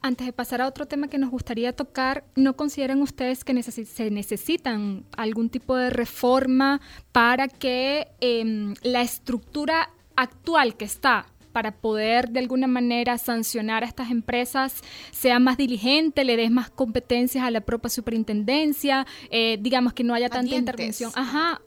Antes 0.00 0.26
de 0.26 0.32
pasar 0.32 0.60
a 0.60 0.66
otro 0.66 0.86
tema 0.86 1.08
que 1.08 1.18
nos 1.18 1.30
gustaría 1.30 1.72
tocar, 1.74 2.24
¿no 2.36 2.56
consideran 2.56 3.02
ustedes 3.02 3.44
que 3.44 3.62
se 3.62 4.10
necesitan 4.10 5.04
algún 5.16 5.50
tipo 5.50 5.76
de 5.76 5.90
reforma 5.90 6.80
para 7.12 7.48
que 7.48 8.08
em, 8.20 8.74
la 8.82 9.02
estructura 9.02 9.90
actual 10.16 10.76
que 10.76 10.84
está 10.84 11.26
para 11.52 11.72
poder 11.72 12.28
de 12.28 12.40
alguna 12.40 12.66
manera 12.66 13.18
sancionar 13.18 13.82
a 13.82 13.86
estas 13.86 14.10
empresas 14.10 14.76
sea 15.10 15.40
más 15.40 15.56
diligente, 15.56 16.24
le 16.24 16.36
des 16.36 16.50
más 16.50 16.70
competencias 16.70 17.44
a 17.44 17.50
la 17.50 17.62
propia 17.62 17.90
superintendencia, 17.90 19.06
eh, 19.30 19.58
digamos 19.60 19.92
que 19.92 20.04
no 20.04 20.14
haya 20.14 20.28
tanta 20.28 20.54
intervención. 20.54 21.10
Ajá, 21.14 21.60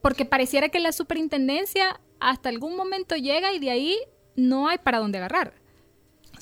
porque 0.00 0.24
pareciera 0.24 0.68
que 0.68 0.78
la 0.78 0.92
superintendencia 0.92 2.00
hasta 2.20 2.48
algún 2.48 2.76
momento 2.76 3.16
llega 3.16 3.52
y 3.52 3.58
de 3.58 3.70
ahí 3.70 3.98
no 4.36 4.68
hay 4.68 4.78
para 4.78 4.98
dónde 4.98 5.18
agarrar. 5.18 5.61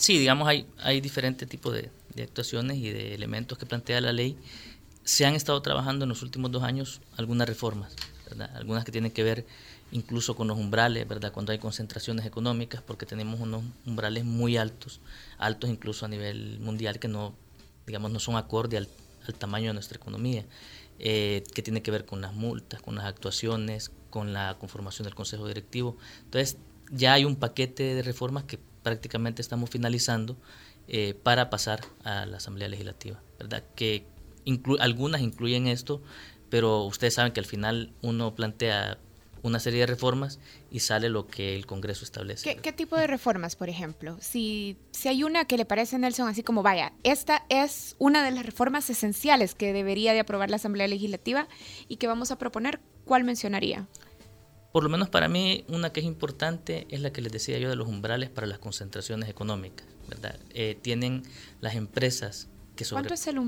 Sí, 0.00 0.16
digamos, 0.16 0.48
hay, 0.48 0.66
hay 0.78 1.02
diferentes 1.02 1.46
tipos 1.46 1.74
de, 1.74 1.90
actuaciones 2.22 2.78
y 2.78 2.88
de 2.88 3.14
elementos 3.14 3.58
que 3.58 3.66
plantea 3.66 4.00
la 4.00 4.14
ley. 4.14 4.34
Se 5.04 5.26
han 5.26 5.34
estado 5.34 5.60
trabajando 5.60 6.06
en 6.06 6.08
los 6.08 6.22
últimos 6.22 6.50
dos 6.50 6.62
años 6.62 7.02
algunas 7.18 7.46
reformas, 7.46 7.94
algunas 8.54 8.86
que 8.86 8.92
tienen 8.92 9.10
que 9.10 9.22
ver 9.22 9.44
incluso 9.92 10.34
con 10.34 10.48
los 10.48 10.56
umbrales, 10.56 11.06
¿verdad? 11.06 11.32
Cuando 11.32 11.52
hay 11.52 11.58
concentraciones 11.58 12.24
económicas, 12.24 12.80
porque 12.80 13.04
tenemos 13.04 13.40
unos 13.40 13.62
umbrales 13.84 14.24
muy 14.24 14.56
altos, 14.56 15.00
altos 15.36 15.68
incluso 15.68 16.06
a 16.06 16.08
nivel 16.08 16.58
mundial, 16.60 16.98
que 16.98 17.08
no, 17.08 17.34
digamos, 17.86 18.10
no 18.10 18.20
son 18.20 18.36
acorde 18.36 18.78
al, 18.78 18.88
tamaño 19.38 19.66
de 19.66 19.74
nuestra 19.74 19.98
economía, 19.98 20.46
eh, 20.98 21.44
que 21.54 21.62
tiene 21.62 21.82
que 21.82 21.90
ver 21.90 22.06
con 22.06 22.22
las 22.22 22.32
multas, 22.32 22.80
con 22.80 22.94
las 22.94 23.04
actuaciones, 23.04 23.90
con 24.08 24.32
la 24.32 24.56
conformación 24.58 25.04
del 25.04 25.14
Consejo 25.14 25.46
Directivo. 25.46 25.98
Entonces, 26.24 26.56
ya 26.90 27.12
hay 27.12 27.26
un 27.26 27.36
paquete 27.36 27.94
de 27.94 28.02
reformas 28.02 28.44
que 28.44 28.58
prácticamente 28.82 29.42
estamos 29.42 29.70
finalizando 29.70 30.36
eh, 30.88 31.14
para 31.22 31.50
pasar 31.50 31.80
a 32.04 32.26
la 32.26 32.38
Asamblea 32.38 32.68
Legislativa, 32.68 33.20
¿verdad? 33.38 33.62
Que 33.74 34.06
algunas 34.80 35.20
incluyen 35.20 35.66
esto, 35.66 36.02
pero 36.48 36.82
ustedes 36.84 37.14
saben 37.14 37.32
que 37.32 37.40
al 37.40 37.46
final 37.46 37.92
uno 38.02 38.34
plantea 38.34 38.98
una 39.42 39.58
serie 39.58 39.80
de 39.80 39.86
reformas 39.86 40.38
y 40.70 40.80
sale 40.80 41.08
lo 41.08 41.26
que 41.26 41.54
el 41.54 41.66
Congreso 41.66 42.04
establece. 42.04 42.56
¿Qué, 42.56 42.72
tipo 42.72 42.96
de 42.96 43.06
reformas, 43.06 43.56
por 43.56 43.68
ejemplo? 43.68 44.18
Si, 44.20 44.76
si 44.90 45.08
hay 45.08 45.22
una 45.22 45.44
que 45.46 45.56
le 45.56 45.64
parece 45.64 45.96
a 45.96 45.98
Nelson 45.98 46.28
así 46.28 46.42
como, 46.42 46.62
vaya, 46.62 46.92
esta 47.04 47.44
es 47.48 47.96
una 47.98 48.24
de 48.24 48.32
las 48.32 48.44
reformas 48.44 48.90
esenciales 48.90 49.54
que 49.54 49.72
debería 49.72 50.12
de 50.12 50.20
aprobar 50.20 50.50
la 50.50 50.56
Asamblea 50.56 50.88
Legislativa 50.88 51.48
y 51.88 51.96
que 51.96 52.06
vamos 52.06 52.30
a 52.30 52.38
proponer, 52.38 52.80
¿cuál 53.04 53.24
mencionaría? 53.24 53.86
Por 54.72 54.85
lo 54.85 54.88
menos 54.88 55.09
para 55.09 55.28
mí, 55.28 55.64
una 55.68 55.92
que 55.92 56.00
es 56.00 56.06
importante 56.06 56.87
es 56.90 57.00
la 57.00 57.12
que 57.12 57.22
les 57.22 57.33
decía 57.33 57.59
yo 57.59 57.68
de 57.68 57.76
los 57.76 57.88
umbrales 57.88 58.30
para 58.30 58.46
las 58.46 58.59
concentraciones 58.59 59.28
económicas, 59.28 59.87
¿verdad? 60.09 60.38
Eh, 60.54 60.78
tienen 60.80 61.24
las 61.61 61.74
empresas 61.74 62.48
¿Cuánto 62.88 63.12
es 63.14 63.26
el, 63.26 63.38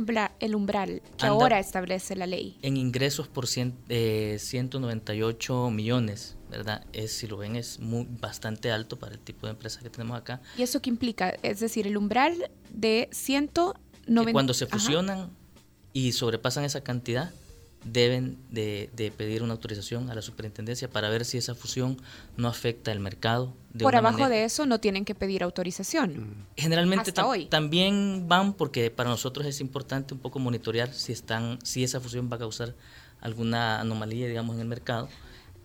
el 0.41 0.55
umbral 0.55 1.03
que 1.17 1.27
ahora 1.27 1.59
establece 1.59 2.15
la 2.17 2.27
ley? 2.27 2.59
En 2.63 2.77
ingresos 2.77 3.29
por 3.29 3.47
198 3.47 5.71
millones, 5.71 6.37
¿verdad? 6.51 6.85
Es, 6.93 7.13
si 7.13 7.27
lo 7.27 7.39
ven, 7.39 7.57
es 7.57 7.81
muy, 7.81 8.07
bastante 8.21 8.71
alto 8.71 8.99
para 8.99 9.15
el 9.15 9.21
tipo 9.21 9.47
de 9.47 9.53
empresa 9.53 9.81
que 9.81 9.89
tenemos 9.91 10.19
acá. 10.19 10.41
¿Y 10.57 10.63
eso 10.63 10.81
qué 10.83 10.91
implica? 10.91 11.31
Es 11.43 11.61
decir, 11.61 11.87
el 11.87 11.97
umbral 11.97 12.51
de 12.71 13.09
190... 13.13 14.33
cuando 14.33 14.55
se 14.55 14.67
fusionan 14.67 15.31
y 15.93 16.11
sobrepasan 16.13 16.65
esa 16.65 16.83
cantidad, 16.83 17.31
deben 17.85 18.39
de, 18.51 19.13
pedir 19.17 19.43
una 19.43 19.53
autorización 19.55 20.11
a 20.11 20.15
la 20.15 20.23
superintendencia 20.23 20.89
para 20.89 21.09
ver 21.09 21.25
si 21.25 21.39
esa 21.39 21.55
fusión 21.55 22.01
no 22.37 22.49
afecta 22.49 22.93
el 22.93 23.01
mercado. 23.01 23.55
Por 23.79 23.97
abajo 23.97 24.29
de 24.29 24.45
eso 24.45 24.67
no 24.67 24.79
tienen 24.79 25.05
que 25.05 25.15
pedir 25.15 25.43
autorización. 25.43 26.11
Mm. 26.13 26.47
Generalmente 26.57 27.13
también 27.49 28.27
van 28.29 28.55
porque 28.55 28.91
para 28.91 29.11
nosotros 29.11 29.47
es 29.47 29.61
importante 29.61 30.15
un 30.15 30.21
poco 30.21 30.39
monitorear 30.39 30.93
si 30.93 31.13
están, 31.13 31.59
si 31.65 31.83
esa 31.83 32.01
fusión 32.01 32.29
va 32.31 32.37
a 32.37 32.41
causar 32.41 32.75
alguna 33.21 33.81
anomalía, 33.81 34.27
digamos, 34.27 34.57
en 34.57 34.63
el 34.63 34.69
mercado. 34.69 35.09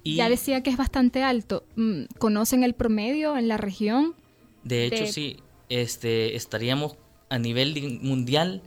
Y 0.03 0.15
ya 0.15 0.29
decía 0.29 0.63
que 0.63 0.69
es 0.69 0.77
bastante 0.77 1.23
alto. 1.23 1.65
Mm, 1.75 2.03
¿Conocen 2.17 2.63
el 2.63 2.73
promedio 2.73 3.37
en 3.37 3.47
la 3.47 3.57
región? 3.57 4.15
De 4.63 4.85
hecho, 4.85 5.05
sí. 5.07 5.37
Este, 5.69 6.37
estaríamos 6.37 6.95
a 7.29 7.37
nivel 7.39 7.99
mundial 8.01 8.61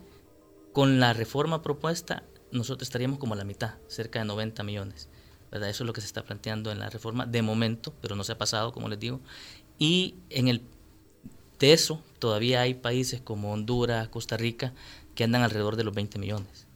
con 0.72 1.00
la 1.00 1.14
reforma 1.14 1.62
propuesta 1.62 2.24
nosotros 2.52 2.88
estaríamos 2.88 3.18
como 3.18 3.34
a 3.34 3.36
la 3.36 3.44
mitad, 3.44 3.74
cerca 3.88 4.18
de 4.18 4.24
90 4.24 4.62
millones. 4.62 5.08
¿verdad? 5.50 5.68
Eso 5.68 5.82
es 5.82 5.86
lo 5.86 5.92
que 5.92 6.00
se 6.00 6.06
está 6.06 6.22
planteando 6.22 6.70
en 6.70 6.78
la 6.78 6.90
reforma 6.90 7.26
de 7.26 7.42
momento, 7.42 7.92
pero 8.00 8.14
no 8.14 8.24
se 8.24 8.32
ha 8.32 8.38
pasado, 8.38 8.72
como 8.72 8.88
les 8.88 9.00
digo. 9.00 9.20
Y 9.78 10.14
en 10.30 10.48
el 10.48 10.62
de 11.58 11.72
eso 11.72 12.02
todavía 12.18 12.62
hay 12.62 12.74
países 12.74 13.20
como 13.20 13.52
Honduras, 13.52 14.08
Costa 14.08 14.36
Rica, 14.36 14.72
que 15.14 15.24
andan 15.24 15.42
alrededor 15.42 15.76
de 15.76 15.84
los 15.84 15.94
20 15.94 16.18
millones. 16.18 16.66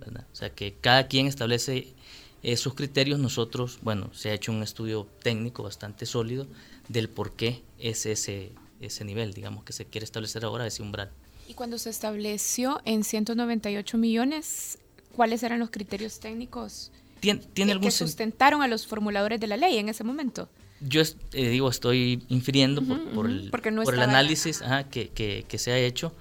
¿verdad? 0.00 0.26
O 0.32 0.36
sea 0.36 0.50
que 0.50 0.74
cada 0.80 1.06
quien 1.06 1.26
establece 1.26 1.94
eh, 2.42 2.56
sus 2.56 2.74
criterios. 2.74 3.20
Nosotros, 3.20 3.78
bueno, 3.82 4.12
se 4.12 4.30
ha 4.30 4.34
hecho 4.34 4.52
un 4.52 4.62
estudio 4.62 5.06
técnico 5.22 5.62
bastante 5.62 6.06
sólido 6.06 6.46
del 6.88 7.08
por 7.08 7.32
qué 7.32 7.62
es 7.78 8.06
ese, 8.06 8.52
ese 8.80 9.04
nivel, 9.04 9.32
digamos, 9.32 9.64
que 9.64 9.72
se 9.72 9.84
quiere 9.84 10.04
establecer 10.04 10.44
ahora, 10.44 10.66
ese 10.66 10.82
umbral. 10.82 11.10
Y 11.48 11.54
cuando 11.54 11.78
se 11.78 11.90
estableció 11.90 12.80
en 12.84 13.04
198 13.04 13.98
millones, 13.98 14.78
cuáles 15.12 15.42
eran 15.42 15.58
los 15.60 15.70
criterios 15.70 16.18
técnicos 16.20 16.90
¿Tiene, 17.20 17.40
tiene 17.52 17.78
que, 17.80 17.90
sustentaron 17.90 18.62
a 18.62 18.68
los 18.68 18.86
formuladores 18.86 19.38
de 19.38 19.46
la 19.46 19.56
ley 19.56 19.78
en 19.78 19.88
ese 19.88 20.02
momento. 20.02 20.48
Yo 20.80 21.02
eh, 21.02 21.48
digo, 21.50 21.70
estoy 21.70 22.24
infiriendo 22.28 22.82
por, 22.82 23.26
el, 23.26 23.50
por 23.50 23.94
el, 23.94 24.02
análisis 24.02 24.60
que, 24.90 25.10
que, 25.46 25.58
se 25.58 25.70
ha 25.70 25.78
hecho, 25.78 26.12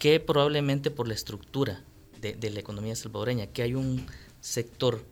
que 0.00 0.18
probablemente 0.18 0.90
por 0.90 1.06
la 1.06 1.14
estructura 1.14 1.84
de, 2.20 2.34
de, 2.34 2.50
la 2.50 2.58
economía 2.58 2.96
salvadoreña, 2.96 3.46
que 3.46 3.62
hay 3.62 3.74
un 3.74 4.04
sector 4.40 5.04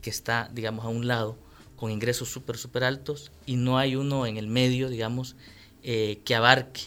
que 0.00 0.10
está, 0.10 0.48
digamos, 0.52 0.84
a 0.84 0.88
un 0.88 1.08
lado 1.08 1.36
con 1.76 1.90
ingresos 1.90 2.28
súper, 2.28 2.56
súper 2.56 2.84
altos 2.84 3.30
y 3.44 3.56
no 3.56 3.78
hay 3.78 3.96
uno 3.96 4.26
en 4.26 4.36
el 4.36 4.48
medio, 4.48 4.88
digamos, 4.88 5.36
eh, 5.82 6.20
que 6.24 6.34
abarque 6.34 6.82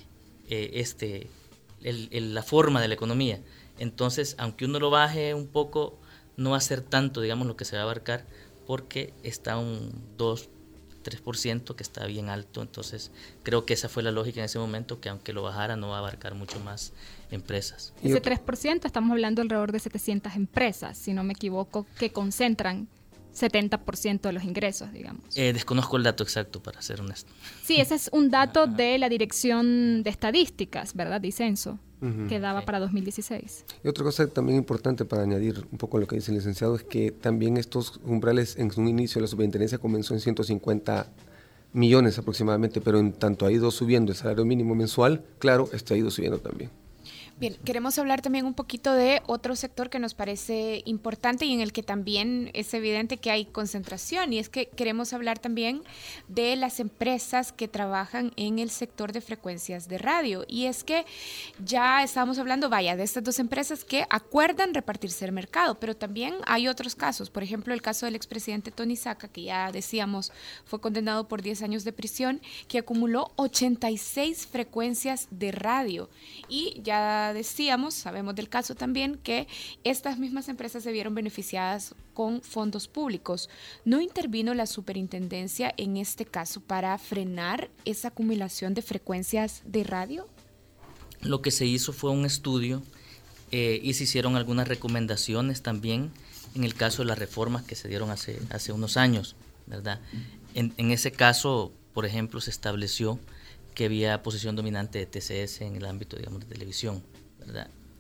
eh, 0.50 0.72
este, 0.74 1.30
el, 1.84 2.34
la 2.34 2.44
forma 2.44 2.82
de 2.82 2.88
la 2.88 2.96
economía. 2.96 3.40
Entonces, 3.80 4.36
aunque 4.38 4.66
uno 4.66 4.80
lo 4.80 4.90
baje 4.90 5.34
un 5.34 5.48
poco, 5.48 5.98
no 6.38 6.52
va 6.52 6.58
a 6.58 6.62
ser 6.62 6.82
tanto, 6.82 7.22
digamos, 7.22 7.48
lo 7.48 7.56
que 7.56 7.66
se 7.66 7.76
va 7.76 7.82
a 7.82 7.86
abarcar, 7.86 8.26
porque 8.68 9.14
está 9.24 9.58
un 9.58 9.92
2, 10.18 10.50
3% 11.04 11.76
que 11.76 11.84
está 11.84 12.06
bien 12.06 12.30
alto. 12.30 12.62
Entonces, 12.62 13.12
creo 13.42 13.66
que 13.66 13.74
esa 13.74 13.90
fue 13.90 14.04
la 14.04 14.12
lógica 14.12 14.40
en 14.40 14.46
ese 14.46 14.60
momento, 14.60 15.00
que 15.00 15.10
aunque 15.10 15.34
lo 15.34 15.42
bajara, 15.42 15.76
no 15.76 15.90
va 15.90 15.96
a 15.96 16.00
abarcar 16.00 16.36
mucho 16.36 16.60
más 16.60 16.94
empresas. 17.32 17.94
Ese 18.04 18.22
3%, 18.22 18.86
estamos 18.86 19.12
hablando 19.12 19.42
alrededor 19.42 19.72
de 19.72 19.80
700 19.80 20.36
empresas, 20.36 20.98
si 20.98 21.14
no 21.14 21.24
me 21.24 21.34
equivoco, 21.34 21.88
que 21.98 22.12
concentran 22.12 22.88
70% 23.34 24.22
de 24.22 24.34
los 24.34 24.44
ingresos, 24.44 24.92
digamos. 24.92 25.38
Eh, 25.38 25.54
desconozco 25.54 25.98
el 25.98 26.04
dato 26.04 26.24
exacto, 26.24 26.62
para 26.62 26.82
ser 26.82 27.00
honesto. 27.00 27.32
Sí, 27.64 27.80
ese 27.80 27.96
es 27.96 28.10
un 28.12 28.30
dato 28.30 28.68
de 28.68 28.98
la 28.98 29.08
Dirección 29.08 30.04
de 30.04 30.10
Estadísticas, 30.10 30.94
¿verdad? 30.94 31.22
Dicenso 31.22 31.80
que 32.28 32.40
daba 32.40 32.62
para 32.62 32.80
2016. 32.80 33.66
Y 33.84 33.88
otra 33.88 34.04
cosa 34.04 34.28
también 34.28 34.58
importante 34.58 35.06
para 35.06 35.24
añadir 35.24 35.66
un 35.72 35.78
poco 35.78 35.98
lo 35.98 36.08
que 36.08 36.16
dice 36.16 36.32
el 36.32 36.38
licenciado 36.38 36.76
es 36.76 36.84
que 36.84 37.12
también 37.12 37.58
estos 37.58 38.00
umbrales 38.06 38.56
en 38.58 38.72
un 38.78 38.88
inicio 38.88 39.20
la 39.20 39.28
superintendencia 39.28 39.78
comenzó 39.78 40.14
en 40.14 40.22
150 40.22 41.08
millones 41.74 42.18
aproximadamente, 42.18 42.82
pero 42.82 43.00
en 43.00 43.14
tanto 43.14 43.46
ha 43.46 43.52
ido 43.52 43.70
subiendo 43.72 44.12
el 44.12 44.18
salario 44.18 44.46
mínimo 44.46 44.76
mensual, 44.76 45.24
claro, 45.40 45.70
este 45.74 45.94
ha 45.94 45.98
ido 45.98 46.10
subiendo 46.10 46.40
también. 46.40 46.72
Bien, 47.40 47.56
queremos 47.64 47.98
hablar 47.98 48.22
también 48.22 48.46
un 48.46 48.54
poquito 48.54 48.94
de 48.94 49.22
otro 49.26 49.56
sector 49.56 49.90
que 49.90 49.98
nos 49.98 50.14
parece 50.14 50.82
importante 50.84 51.46
y 51.46 51.54
en 51.54 51.62
el 51.62 51.72
que 51.72 51.84
también 51.84 52.52
es 52.54 52.74
evidente 52.74 53.16
que 53.16 53.32
hay 53.32 53.46
concentración 53.46 54.34
y 54.34 54.40
es 54.40 54.50
que 54.50 54.66
queremos 54.66 55.14
hablar 55.14 55.40
también 55.40 55.82
de 56.28 56.58
las 56.58 56.82
empresas 56.82 57.54
que 57.54 57.70
trabajan 57.70 58.34
en 58.36 58.60
el 58.60 58.70
sector 58.70 59.14
de 59.14 59.22
frecuencias 59.22 59.88
de 59.88 60.00
radio. 60.00 60.44
Y 60.50 60.66
es 60.66 60.84
que 60.84 61.06
ya 61.64 62.04
estamos 62.04 62.40
hablando, 62.40 62.68
vaya, 62.68 62.98
de 62.98 63.04
estas 63.04 63.24
dos 63.24 63.40
empresas 63.40 63.86
que 63.86 64.06
acuerdan 64.10 64.74
repartirse 64.74 65.24
el 65.24 65.32
mercado, 65.32 65.80
pero 65.80 65.96
también 65.96 66.36
hay 66.46 66.68
otros 66.68 66.94
casos, 66.94 67.30
por 67.30 67.44
ejemplo 67.44 67.74
el 67.74 67.82
caso 67.82 68.06
del 68.06 68.16
expresidente 68.16 68.70
Tony 68.70 68.98
Saca, 68.98 69.30
que 69.30 69.44
ya 69.44 69.72
decíamos 69.72 70.34
fue 70.66 70.82
condenado 70.82 71.30
por 71.30 71.42
10 71.42 71.62
años 71.62 71.86
de 71.86 71.94
prisión, 71.94 72.42
que 72.68 72.80
acumuló 72.80 73.32
86 73.38 74.46
frecuencias 74.46 75.30
de 75.32 75.54
radio. 75.54 76.10
Y 76.50 76.82
ya 76.84 77.29
decíamos, 77.34 77.94
sabemos 77.94 78.36
del 78.36 78.50
caso 78.50 78.76
también, 78.76 79.18
que 79.18 79.48
estas 79.84 80.18
mismas 80.18 80.50
empresas 80.50 80.84
se 80.84 80.92
vieron 80.92 81.16
beneficiadas 81.16 81.96
con 82.14 82.42
fondos 82.42 82.88
públicos. 82.88 83.50
¿No 83.86 84.02
intervino 84.02 84.54
la 84.54 84.66
superintendencia 84.66 85.74
en 85.78 85.98
este 85.98 86.26
caso 86.26 86.62
para 86.62 86.98
frenar 86.98 87.70
esa 87.86 88.10
acumulación 88.10 88.74
de 88.74 88.82
frecuencias 88.82 89.62
de 89.66 89.84
radio? 89.84 90.28
Lo 91.22 91.42
que 91.42 91.52
se 91.52 91.66
hizo 91.66 91.94
fue 91.94 92.12
un 92.12 92.26
estudio 92.26 92.82
eh, 93.52 93.80
y 93.84 93.94
se 93.94 94.04
hicieron 94.04 94.36
algunas 94.36 94.68
recomendaciones 94.68 95.62
también 95.62 96.12
en 96.56 96.64
el 96.64 96.74
caso 96.74 97.02
de 97.02 97.08
las 97.08 97.20
reformas 97.20 97.64
que 97.64 97.76
se 97.76 97.88
dieron 97.88 98.10
hace, 98.10 98.40
hace 98.50 98.72
unos 98.72 98.98
años, 98.98 99.36
¿verdad? 99.68 100.00
En, 100.56 100.74
en 100.78 100.92
ese 100.92 101.12
caso, 101.12 101.72
por 101.94 102.06
ejemplo, 102.06 102.42
se 102.42 102.50
estableció 102.50 103.20
que 103.76 103.86
había 103.86 104.22
posición 104.24 104.56
dominante 104.56 105.00
de 105.00 105.06
TCS 105.06 105.62
en 105.62 105.76
el 105.76 105.86
ámbito, 105.86 106.18
digamos, 106.18 106.42
de 106.42 106.48
televisión. 106.48 107.02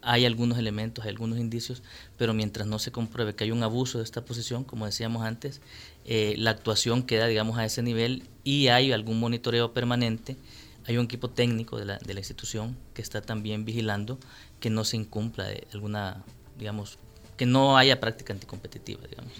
Hay 0.01 0.25
algunos 0.25 0.57
elementos, 0.57 1.03
hay 1.03 1.09
algunos 1.09 1.39
indicios, 1.39 1.83
pero 2.17 2.33
mientras 2.33 2.67
no 2.67 2.79
se 2.79 2.91
compruebe 2.91 3.35
que 3.35 3.43
hay 3.43 3.51
un 3.51 3.63
abuso 3.63 3.97
de 3.97 4.05
esta 4.05 4.23
posición, 4.23 4.63
como 4.63 4.85
decíamos 4.85 5.23
antes, 5.23 5.62
eh, 6.05 6.35
la 6.38 6.51
actuación 6.51 7.03
queda, 7.03 7.27
digamos, 7.27 7.57
a 7.57 7.65
ese 7.65 7.81
nivel 7.81 8.23
y 8.43 8.67
hay 8.67 8.91
algún 8.91 9.19
monitoreo 9.19 9.73
permanente 9.73 10.38
hay 10.89 10.97
un 10.97 11.05
equipo 11.05 11.29
técnico 11.29 11.77
de 11.77 11.85
la, 11.85 11.99
de 11.99 12.13
la 12.15 12.19
institución 12.19 12.75
que 12.95 13.03
está 13.03 13.21
también 13.21 13.63
vigilando 13.63 14.17
que 14.59 14.71
no 14.71 14.83
se 14.83 14.97
incumpla 14.97 15.45
de 15.45 15.67
alguna, 15.71 16.23
digamos, 16.57 16.97
que 17.38 17.45
no 17.45 17.77
haya 17.77 17.99
práctica 17.99 18.33
anticompetitiva, 18.33 19.01
digamos. 19.07 19.31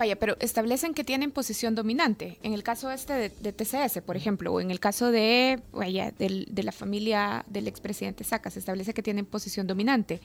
Vaya, 0.00 0.16
pero 0.16 0.38
establecen 0.40 0.94
que 0.94 1.04
tienen 1.04 1.30
posición 1.30 1.74
dominante. 1.74 2.38
En 2.42 2.54
el 2.54 2.62
caso 2.62 2.90
este 2.90 3.12
de, 3.38 3.52
TCS, 3.52 4.00
por 4.00 4.16
ejemplo, 4.16 4.50
o 4.50 4.58
en 4.58 4.70
el 4.70 4.80
caso 4.80 5.10
de, 5.10 5.60
vaya, 5.72 6.10
de 6.10 6.62
la 6.62 6.72
familia 6.72 7.44
del 7.48 7.68
expresidente 7.68 8.24
Saca, 8.24 8.48
se 8.48 8.60
establece 8.60 8.94
que 8.94 9.02
tienen 9.02 9.26
posición 9.26 9.66
dominante. 9.66 10.22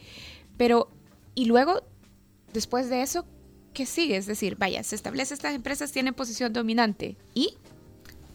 Pero, 0.56 0.90
y 1.36 1.44
luego, 1.44 1.84
después 2.54 2.90
de 2.90 3.02
eso, 3.02 3.26
¿qué 3.74 3.86
sigue? 3.86 4.16
Es 4.16 4.28
decir, 4.28 4.56
vaya, 4.56 4.82
se 4.82 4.96
establece 4.96 5.34
estas 5.34 5.54
empresas 5.54 5.92
tienen 5.92 6.14
posición 6.14 6.54
dominante. 6.54 7.18
¿Y? 7.34 7.56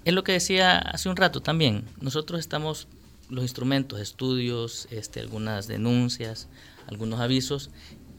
Es 0.05 0.13
lo 0.13 0.25
que 0.25 0.33
decía 0.33 0.77
hace 0.79 1.09
un 1.09 1.17
rato 1.17 1.41
también. 1.41 1.87
Nosotros 2.03 2.39
estamos, 2.39 2.87
los 3.31 3.45
instrumentos, 3.45 3.99
estudios, 3.99 4.89
este, 4.91 5.21
algunas 5.21 5.69
denuncias, 5.69 6.49
algunos 6.87 7.19
avisos, 7.21 7.71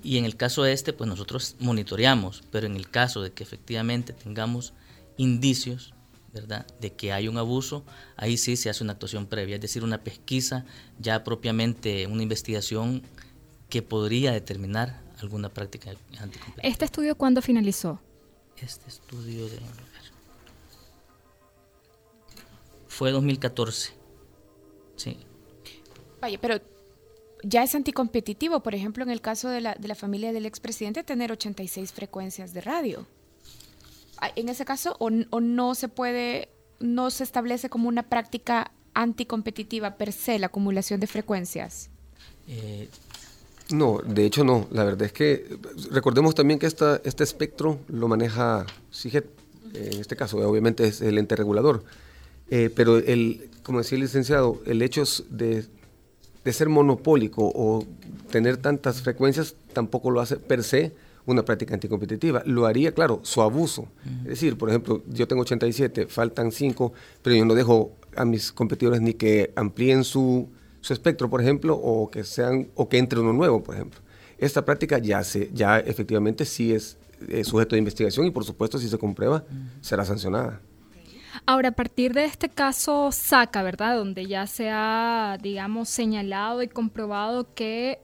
y 0.03 0.17
en 0.17 0.25
el 0.25 0.35
caso 0.35 0.63
de 0.63 0.73
este, 0.73 0.93
pues 0.93 1.09
nosotros 1.09 1.55
monitoreamos, 1.59 2.43
pero 2.51 2.67
en 2.67 2.75
el 2.75 2.89
caso 2.89 3.21
de 3.21 3.31
que 3.31 3.43
efectivamente 3.43 4.13
tengamos 4.13 4.73
indicios, 5.17 5.93
¿verdad?, 6.33 6.65
de 6.79 6.93
que 6.93 7.13
hay 7.13 7.27
un 7.27 7.37
abuso, 7.37 7.83
ahí 8.17 8.37
sí 8.37 8.57
se 8.57 8.69
hace 8.69 8.83
una 8.83 8.93
actuación 8.93 9.27
previa, 9.27 9.55
es 9.55 9.61
decir, 9.61 9.83
una 9.83 10.03
pesquisa, 10.03 10.65
ya 10.99 11.23
propiamente 11.23 12.07
una 12.07 12.23
investigación 12.23 13.03
que 13.69 13.81
podría 13.81 14.31
determinar 14.31 15.01
alguna 15.21 15.49
práctica 15.49 15.91
anticompetitiva. 16.19 16.63
¿Este 16.63 16.85
estudio 16.85 17.15
cuándo 17.15 17.41
finalizó? 17.41 18.01
Este 18.57 18.87
estudio 18.87 19.47
de... 19.47 19.59
Fue 22.87 23.11
2014. 23.11 23.93
Sí. 24.95 25.17
Vaya, 26.19 26.39
pero 26.39 26.59
ya 27.43 27.63
es 27.63 27.75
anticompetitivo, 27.75 28.61
por 28.61 28.75
ejemplo, 28.75 29.03
en 29.03 29.09
el 29.09 29.21
caso 29.21 29.49
de 29.49 29.61
la, 29.61 29.75
de 29.75 29.87
la 29.87 29.95
familia 29.95 30.31
del 30.31 30.45
expresidente, 30.45 31.03
tener 31.03 31.31
86 31.31 31.91
frecuencias 31.91 32.53
de 32.53 32.61
radio. 32.61 33.05
Ah, 34.17 34.31
en 34.35 34.49
ese 34.49 34.65
caso, 34.65 34.95
o, 34.99 35.09
no 35.09 35.75
se 35.75 35.87
puede, 35.87 36.49
no 36.79 37.09
se 37.09 37.23
establece 37.23 37.69
como 37.69 37.89
una 37.89 38.03
práctica 38.03 38.71
anticompetitiva 38.93 39.97
per 39.97 40.13
se 40.13 40.37
la 40.37 40.47
acumulación 40.47 40.99
de 40.99 41.07
frecuencias. 41.07 41.89
Eh, 42.47 42.87
no, 43.71 43.99
de 44.05 44.25
hecho 44.25 44.43
no. 44.43 44.67
La 44.71 44.83
verdad 44.83 45.03
es 45.03 45.13
que 45.13 45.57
recordemos 45.89 46.35
también 46.35 46.59
que 46.59 46.67
esta, 46.67 47.01
este 47.03 47.23
espectro 47.23 47.79
lo 47.87 48.07
maneja 48.07 48.65
CIGET, 48.93 49.25
en 49.73 50.01
este 50.01 50.15
caso 50.15 50.37
obviamente 50.37 50.85
es 50.85 51.01
el 51.01 51.17
ente 51.17 51.35
regulador. 51.35 51.83
Eh, 52.49 52.69
pero 52.75 52.97
el, 52.97 53.49
como 53.63 53.79
decía 53.79 53.95
el 53.95 54.01
licenciado, 54.01 54.61
el 54.65 54.81
hecho 54.81 55.03
de 55.29 55.65
de 56.43 56.53
ser 56.53 56.69
monopólico 56.69 57.51
o 57.53 57.85
tener 58.31 58.57
tantas 58.57 59.01
frecuencias 59.01 59.55
tampoco 59.73 60.09
lo 60.09 60.21
hace 60.21 60.37
per 60.37 60.63
se 60.63 60.93
una 61.25 61.43
práctica 61.43 61.73
anticompetitiva. 61.73 62.43
Lo 62.45 62.65
haría, 62.65 62.93
claro, 62.93 63.19
su 63.23 63.41
abuso. 63.41 63.87
Es 64.23 64.29
decir, 64.29 64.57
por 64.57 64.69
ejemplo, 64.69 65.03
yo 65.07 65.27
tengo 65.27 65.43
87, 65.43 66.07
faltan 66.07 66.51
5, 66.51 66.93
pero 67.21 67.35
yo 67.35 67.45
no 67.45 67.53
dejo 67.53 67.91
a 68.15 68.25
mis 68.25 68.51
competidores 68.51 69.01
ni 69.01 69.13
que 69.13 69.53
amplíen 69.55 70.03
su, 70.03 70.49
su 70.81 70.93
espectro, 70.93 71.29
por 71.29 71.41
ejemplo, 71.41 71.75
o 71.75 72.09
que, 72.09 72.23
sean, 72.23 72.69
o 72.75 72.89
que 72.89 72.97
entre 72.97 73.19
uno 73.19 73.33
nuevo, 73.33 73.63
por 73.63 73.75
ejemplo. 73.75 73.99
Esta 74.37 74.65
práctica 74.65 74.97
ya, 74.97 75.23
se, 75.23 75.51
ya 75.53 75.79
efectivamente 75.79 76.45
sí 76.45 76.73
es 76.73 76.97
eh, 77.27 77.43
sujeto 77.43 77.75
de 77.75 77.79
investigación 77.79 78.25
y 78.25 78.31
por 78.31 78.43
supuesto 78.43 78.79
si 78.79 78.89
se 78.89 78.97
comprueba 78.97 79.43
será 79.81 80.03
sancionada. 80.03 80.59
Ahora, 81.45 81.69
a 81.69 81.71
partir 81.73 82.13
de 82.13 82.25
este 82.25 82.49
caso 82.49 83.11
SACA, 83.11 83.63
¿verdad? 83.63 83.95
Donde 83.95 84.25
ya 84.27 84.47
se 84.47 84.69
ha, 84.71 85.37
digamos, 85.41 85.89
señalado 85.89 86.61
y 86.61 86.67
comprobado 86.67 87.53
que 87.53 87.99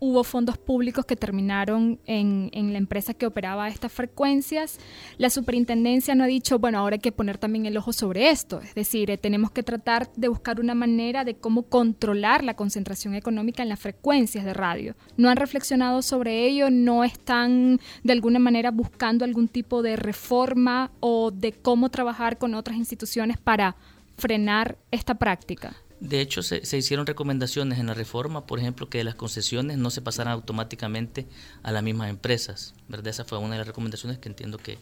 hubo 0.00 0.24
fondos 0.24 0.58
públicos 0.58 1.04
que 1.04 1.16
terminaron 1.16 1.98
en, 2.06 2.50
la 2.72 2.78
empresa 2.78 3.14
que 3.14 3.26
operaba 3.26 3.68
estas 3.68 3.92
frecuencias. 3.92 4.78
La 5.16 5.30
superintendencia 5.30 6.14
no 6.14 6.24
ha 6.24 6.28
dicho, 6.28 6.58
bueno, 6.58 6.78
ahora 6.78 6.94
hay 6.94 7.00
que 7.00 7.12
poner 7.12 7.38
también 7.38 7.66
el 7.66 7.76
ojo 7.76 7.92
sobre 7.92 8.30
esto. 8.30 8.60
Es 8.60 8.74
decir, 8.74 9.10
eh, 9.10 9.18
tenemos 9.18 9.50
que 9.50 9.62
tratar 9.62 10.10
de 10.14 10.28
buscar 10.28 10.60
una 10.60 10.74
manera 10.74 11.24
de 11.24 11.34
cómo 11.34 11.62
controlar 11.62 12.44
la 12.44 12.54
concentración 12.54 13.14
económica 13.14 13.62
en 13.62 13.68
las 13.68 13.80
frecuencias 13.80 14.44
de 14.44 14.54
radio. 14.54 14.94
No 15.16 15.30
han 15.30 15.36
reflexionado 15.36 16.02
sobre 16.02 16.46
ello, 16.46 16.70
no 16.70 17.04
están 17.04 17.80
de 18.02 18.12
alguna 18.12 18.38
manera 18.38 18.70
buscando 18.70 19.24
algún 19.24 19.48
tipo 19.48 19.82
de 19.82 19.96
reforma 19.96 20.90
o 21.00 21.30
de 21.30 21.52
cómo 21.52 21.88
trabajar 21.88 22.38
con 22.38 22.54
otras 22.54 22.76
instituciones 22.76 23.38
para 23.38 23.76
frenar 24.16 24.76
esta 24.90 25.14
práctica. 25.14 25.76
De 26.00 26.20
hecho, 26.20 26.42
se, 26.42 26.76
hicieron 26.76 27.06
recomendaciones 27.06 27.80
en 27.80 27.86
la 27.86 27.94
reforma, 27.94 28.46
por 28.46 28.60
ejemplo, 28.60 28.88
que 28.88 29.02
las 29.02 29.16
concesiones 29.16 29.78
no 29.78 29.90
se 29.90 30.00
pasaran 30.00 30.32
automáticamente 30.32 31.26
a 31.64 31.72
las 31.72 31.82
mismas 31.82 32.08
empresas. 32.08 32.74
¿verdad? 32.86 33.08
Esa 33.08 33.24
fue 33.24 33.38
una 33.38 33.52
de 33.52 33.58
las 33.58 33.66
recomendaciones 33.66 34.18
que 34.18 34.28
entiendo 34.28 34.58
que, 34.58 34.78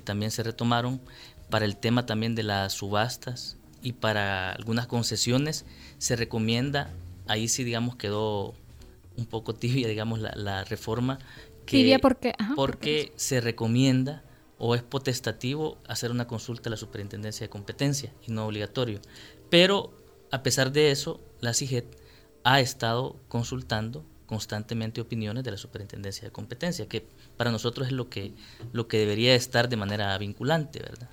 también 0.00 0.30
se 0.30 0.42
retomaron. 0.42 1.00
Para 1.48 1.64
el 1.64 1.78
tema 1.78 2.04
también 2.04 2.34
de 2.34 2.42
las 2.42 2.74
subastas 2.74 3.56
y 3.82 3.94
para 3.94 4.52
algunas 4.52 4.86
concesiones 4.86 5.64
se 5.96 6.14
recomienda, 6.14 6.90
ahí 7.26 7.48
sí 7.48 7.64
digamos 7.64 7.96
quedó 7.96 8.54
un 9.16 9.24
poco 9.24 9.54
tibia, 9.54 9.88
digamos, 9.88 10.20
la, 10.20 10.64
reforma. 10.64 11.18
Que, 11.64 11.78
tibia 11.78 11.98
porque, 11.98 12.34
porque 12.54 13.12
se 13.16 13.40
recomienda 13.40 14.22
o 14.58 14.74
es 14.74 14.82
potestativo 14.82 15.78
hacer 15.86 16.10
una 16.10 16.26
consulta 16.26 16.68
a 16.68 16.72
la 16.72 16.76
superintendencia 16.76 17.46
de 17.46 17.48
competencia 17.48 18.12
y 18.26 18.32
no 18.32 18.46
obligatorio. 18.46 19.00
Pero 19.48 19.92
a 20.30 20.42
pesar 20.42 20.72
de 20.72 20.90
eso, 20.90 21.20
la 21.40 21.54
CIGET 21.54 21.86
ha 22.44 22.60
estado 22.60 23.16
consultando 23.28 24.04
constantemente 24.26 25.00
opiniones 25.00 25.42
de 25.42 25.50
la 25.50 25.56
Superintendencia 25.56 26.24
de 26.24 26.30
Competencia, 26.30 26.86
que 26.86 27.06
para 27.36 27.50
nosotros 27.50 27.88
es 27.88 27.92
lo 27.92 28.08
que, 28.10 28.32
lo 28.72 28.86
que 28.86 28.98
debería 28.98 29.34
estar 29.34 29.68
de 29.68 29.76
manera 29.76 30.16
vinculante, 30.18 30.80
¿verdad? 30.80 31.08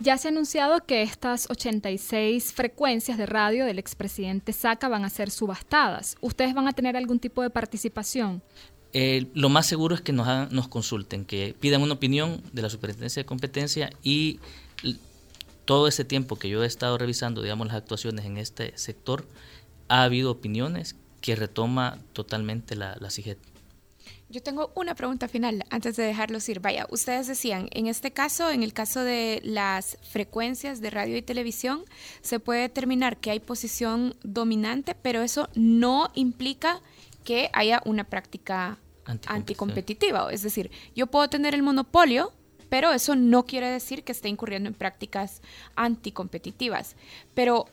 Ya 0.00 0.18
se 0.18 0.28
ha 0.28 0.30
anunciado 0.30 0.84
que 0.84 1.02
estas 1.02 1.50
86 1.50 2.52
frecuencias 2.52 3.18
de 3.18 3.26
radio 3.26 3.64
del 3.64 3.78
expresidente 3.78 4.52
Saca 4.52 4.88
van 4.88 5.04
a 5.04 5.10
ser 5.10 5.30
subastadas. 5.30 6.16
¿Ustedes 6.20 6.54
van 6.54 6.68
a 6.68 6.72
tener 6.72 6.96
algún 6.96 7.18
tipo 7.18 7.42
de 7.42 7.50
participación? 7.50 8.42
Eh, 8.94 9.26
lo 9.34 9.48
más 9.48 9.66
seguro 9.66 9.94
es 9.94 10.00
que 10.02 10.12
nos, 10.12 10.50
nos 10.52 10.68
consulten, 10.68 11.24
que 11.24 11.54
pidan 11.58 11.82
una 11.82 11.94
opinión 11.94 12.42
de 12.52 12.62
la 12.62 12.68
Superintendencia 12.68 13.22
de 13.22 13.26
Competencia 13.26 13.90
y 14.02 14.40
todo 15.64 15.88
ese 15.88 16.04
tiempo 16.04 16.36
que 16.36 16.48
yo 16.48 16.62
he 16.62 16.66
estado 16.66 16.98
revisando, 16.98 17.42
digamos, 17.42 17.66
las 17.68 17.76
actuaciones 17.76 18.24
en 18.24 18.36
este 18.36 18.76
sector, 18.76 19.26
ha 19.88 20.04
habido 20.04 20.30
opiniones 20.30 20.96
que 21.20 21.36
retoma 21.36 21.98
totalmente 22.12 22.76
la, 22.76 22.96
la 23.00 23.10
CIGET. 23.10 23.38
Yo 24.28 24.42
tengo 24.42 24.72
una 24.74 24.94
pregunta 24.94 25.28
final 25.28 25.62
antes 25.68 25.94
de 25.96 26.04
dejarlos 26.04 26.48
ir. 26.48 26.60
Vaya, 26.60 26.86
ustedes 26.90 27.26
decían, 27.26 27.68
en 27.72 27.86
este 27.86 28.12
caso, 28.12 28.50
en 28.50 28.62
el 28.62 28.72
caso 28.72 29.04
de 29.04 29.42
las 29.44 29.98
frecuencias 30.10 30.80
de 30.80 30.88
radio 30.88 31.18
y 31.18 31.22
televisión, 31.22 31.84
se 32.22 32.40
puede 32.40 32.62
determinar 32.62 33.18
que 33.18 33.30
hay 33.30 33.40
posición 33.40 34.16
dominante, 34.22 34.94
pero 34.94 35.20
eso 35.20 35.50
no 35.54 36.10
implica 36.14 36.80
que 37.24 37.50
haya 37.52 37.82
una 37.84 38.04
práctica 38.04 38.78
anticompetitiva. 39.04 40.32
Es 40.32 40.42
decir, 40.42 40.70
yo 40.96 41.08
puedo 41.08 41.28
tener 41.28 41.54
el 41.54 41.62
monopolio, 41.62 42.32
pero 42.72 42.90
eso 42.94 43.14
no 43.16 43.44
quiere 43.44 43.66
decir 43.66 44.02
que 44.02 44.12
esté 44.12 44.30
incurriendo 44.30 44.66
en 44.66 44.74
prácticas 44.74 45.42
anticompetitivas. 45.76 46.96
Pero, 47.34 47.66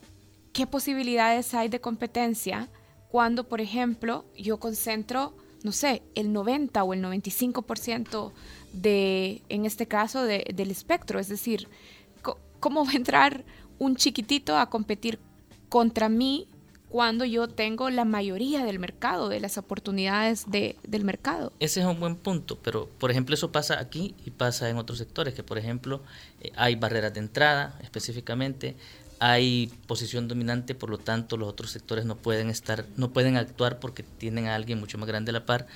¿qué 0.52 0.68
posibilidades 0.68 1.54
hay 1.54 1.70
de 1.70 1.80
competencia 1.80 2.68
cuando, 3.08 3.48
por 3.48 3.62
ejemplo, 3.62 4.26
yo 4.38 4.60
concentro, 4.60 5.38
no 5.64 5.72
sé, 5.72 6.04
el 6.16 6.34
90 6.34 6.84
o 6.84 6.94
el 6.94 7.02
95% 7.02 8.34
de, 8.74 9.42
en 9.48 9.66
este 9.66 9.88
caso, 9.88 10.24
del 10.24 10.70
espectro? 10.70 11.18
Es 11.18 11.30
decir, 11.30 11.70
¿cómo 12.60 12.84
va 12.84 12.92
a 12.92 12.96
entrar 12.96 13.46
un 13.78 13.96
chiquitito 13.96 14.58
a 14.58 14.70
competir 14.70 15.18
contra 15.70 16.10
mí 16.10 16.46
cuando 16.90 17.24
yo 17.24 17.48
tengo 17.48 17.90
la 17.92 18.04
mayoría 18.04 18.66
del 18.66 18.80
mercado, 18.80 19.30
de 19.30 19.40
las 19.40 19.58
oportunidades 19.58 20.50
de, 20.50 20.76
del 20.84 21.06
mercado. 21.06 21.54
Ese 21.60 21.82
es 21.82 21.86
un 21.86 22.00
buen 22.00 22.16
punto, 22.16 22.58
pero 22.62 22.90
por 22.98 23.12
ejemplo 23.12 23.36
eso 23.36 23.52
pasa 23.52 23.80
aquí 23.80 24.16
y 24.26 24.32
pasa 24.32 24.70
en 24.70 24.78
otros 24.78 24.98
sectores, 24.98 25.36
que 25.36 25.44
por 25.44 25.60
ejemplo 25.60 26.02
eh, 26.42 26.52
hay 26.56 26.76
barreras 26.76 27.14
de 27.14 27.20
entrada 27.20 27.80
específicamente, 27.84 28.76
hay 29.20 29.72
posición 29.86 30.28
dominante, 30.28 30.74
por 30.74 30.90
lo 30.90 30.98
tanto 30.98 31.38
los 31.38 31.48
otros 31.48 31.70
sectores 31.72 32.06
no 32.06 32.16
pueden 32.16 32.50
estar, 32.50 32.86
no 32.96 33.12
pueden 33.12 33.38
actuar 33.38 33.80
porque 33.80 34.02
tienen 34.02 34.48
a 34.48 34.56
alguien 34.56 34.80
mucho 34.80 34.98
más 34.98 35.08
grande 35.08 35.30
a 35.30 35.34
la 35.34 35.46
par, 35.46 35.68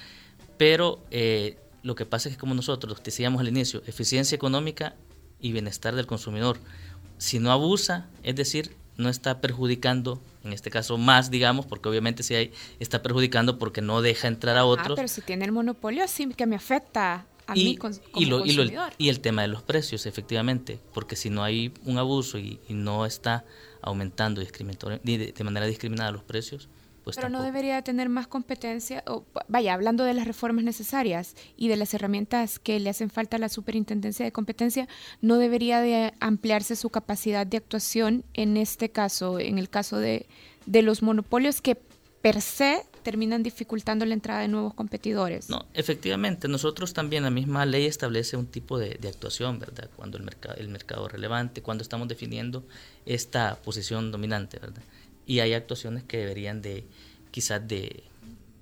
pero 0.57 1.03
eh, 1.11 1.57
lo 1.83 1.93
que 1.93 2.07
pasa 2.07 2.29
es 2.29 2.35
que 2.35 2.39
como 2.39 2.55
nosotros 2.55 3.01
decíamos 3.03 3.39
al 3.41 3.49
inicio, 3.49 3.83
eficiencia 3.85 4.35
económica 4.35 4.95
y 5.39 5.51
bienestar 5.51 5.93
del 5.93 6.07
consumidor, 6.07 6.57
si 7.19 7.37
no 7.37 7.51
abusa, 7.51 8.07
es 8.23 8.35
decir, 8.35 8.75
no 8.97 9.09
está 9.09 9.41
perjudicando, 9.41 10.21
en 10.43 10.53
este 10.53 10.69
caso 10.69 10.97
más, 10.97 11.31
digamos, 11.31 11.65
porque 11.65 11.89
obviamente 11.89 12.23
si 12.23 12.35
hay, 12.35 12.51
está 12.79 13.01
perjudicando 13.01 13.57
porque 13.57 13.81
no 13.81 14.01
deja 14.01 14.27
entrar 14.27 14.57
a 14.57 14.61
ah, 14.61 14.65
otros. 14.65 14.95
pero 14.95 15.07
si 15.07 15.21
tiene 15.21 15.45
el 15.45 15.51
monopolio, 15.51 16.07
sí 16.07 16.27
que 16.27 16.45
me 16.45 16.55
afecta 16.55 17.25
a 17.47 17.53
mí 17.55 17.75
como 17.75 17.95
consumidor. 18.11 18.93
y, 18.97 19.09
el 19.09 19.19
tema 19.19 19.41
de 19.41 19.47
los 19.47 19.63
precios, 19.63 20.05
efectivamente, 20.05 20.79
porque 20.93 21.15
si 21.15 21.29
no 21.29 21.43
hay 21.43 21.73
un 21.83 21.97
abuso 21.97 22.37
y, 22.37 22.59
no 22.69 23.05
está 23.05 23.45
aumentando 23.81 24.41
de, 24.41 25.33
de 25.35 25.43
manera 25.43 25.65
discriminada 25.65 26.11
los 26.11 26.23
precios, 26.23 26.69
pues 27.03 27.15
Pero 27.15 27.29
no 27.29 27.43
debería 27.43 27.81
tener 27.81 28.09
más 28.09 28.27
competencia, 28.27 29.03
o, 29.07 29.25
vaya, 29.47 29.73
hablando 29.73 30.03
de 30.03 30.13
las 30.13 30.27
reformas 30.27 30.63
necesarias 30.63 31.35
y 31.57 31.67
de 31.67 31.77
las 31.77 31.93
herramientas 31.93 32.59
que 32.59 32.79
le 32.79 32.89
hacen 32.89 33.09
falta 33.09 33.37
a 33.37 33.39
la 33.39 33.49
superintendencia 33.49 34.25
de 34.25 34.31
competencia, 34.31 34.87
no 35.21 35.37
debería 35.37 35.81
de 35.81 36.13
ampliarse 36.19 36.75
su 36.75 36.89
capacidad 36.89 37.45
de 37.45 37.57
actuación 37.57 38.23
en 38.33 38.57
este 38.57 38.89
caso, 38.89 39.39
en 39.39 39.57
el 39.57 39.69
caso 39.69 39.97
de, 39.97 40.27
de 40.65 40.81
los 40.81 41.01
monopolios 41.01 41.61
que 41.61 41.77
per 42.21 42.41
se 42.41 42.85
terminan 43.03 43.43
dificultando 43.43 44.05
la 44.05 44.13
entrada 44.13 44.39
de 44.39 44.47
nuevos 44.47 44.73
competidores. 44.73 45.49
No, 45.49 45.65
efectivamente, 45.73 46.47
nosotros 46.47 46.93
también, 46.93 47.23
la 47.23 47.29
misma 47.29 47.65
ley 47.65 47.85
establece 47.85 48.37
un 48.37 48.47
tipo 48.47 48.79
de, 48.79 48.97
actuación, 49.07 49.59
¿verdad? 49.59 49.89
Cuando 49.97 50.17
el 50.17 50.23
mercado, 50.23 50.55
el 50.55 50.69
mercado 50.69 51.07
es 51.07 51.11
relevante, 51.11 51.61
cuando 51.61 51.81
estamos 51.81 52.07
definiendo 52.07 52.63
esta 53.05 53.57
posición 53.61 54.11
dominante, 54.11 54.57
¿verdad? 54.57 54.81
Y 55.25 55.39
hay 55.39 55.53
actuaciones 55.53 56.03
que 56.03 56.17
deberían 56.17 56.61
de, 56.61 56.85
quizás 57.31 57.65
de, 57.67 58.03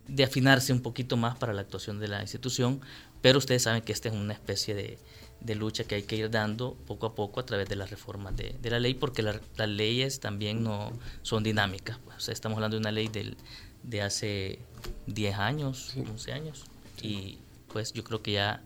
de 0.08 0.24
afinarse 0.24 0.74
un 0.74 0.82
poquito 0.82 1.18
más 1.18 1.38
para 1.38 1.54
la 1.54 1.62
actuación 1.62 2.00
de 2.00 2.08
la 2.08 2.22
institución, 2.22 2.82
pero 3.22 3.38
ustedes 3.38 3.64
saben 3.64 3.82
que 3.82 3.92
esta 3.92 4.10
es 4.10 4.16
una 4.16 4.34
especie 4.34 4.76
de, 4.76 4.98
de 5.42 5.56
lucha 5.56 5.84
que 5.84 5.96
hay 5.96 6.04
que 6.04 6.16
ir 6.16 6.30
dando 6.30 6.76
poco 6.88 7.08
a 7.08 7.16
poco 7.16 7.40
a 7.40 7.46
través 7.46 7.68
de 7.68 7.76
las 7.76 7.90
reformas 7.90 8.36
de, 8.38 8.56
de 8.62 8.70
la 8.70 8.80
ley, 8.80 8.94
porque 8.94 9.22
las 9.24 9.70
leyes 9.70 10.20
también 10.20 10.64
no 10.64 10.92
son 11.24 11.44
dinámicas. 11.44 11.98
Pues. 12.06 12.18
O 12.18 12.20
sea, 12.20 12.34
estamos 12.34 12.58
hablando 12.58 12.78
de 12.78 12.82
una 12.82 12.92
ley 12.92 13.08
del, 13.08 13.36
de 13.84 14.02
hace 14.02 14.60
10 15.08 15.38
años, 15.38 15.94
11 15.98 16.32
años. 16.32 16.66
Y 17.02 17.40
pues 17.72 17.94
yo 17.94 18.04
creo 18.04 18.22
que 18.22 18.34
ya, 18.34 18.62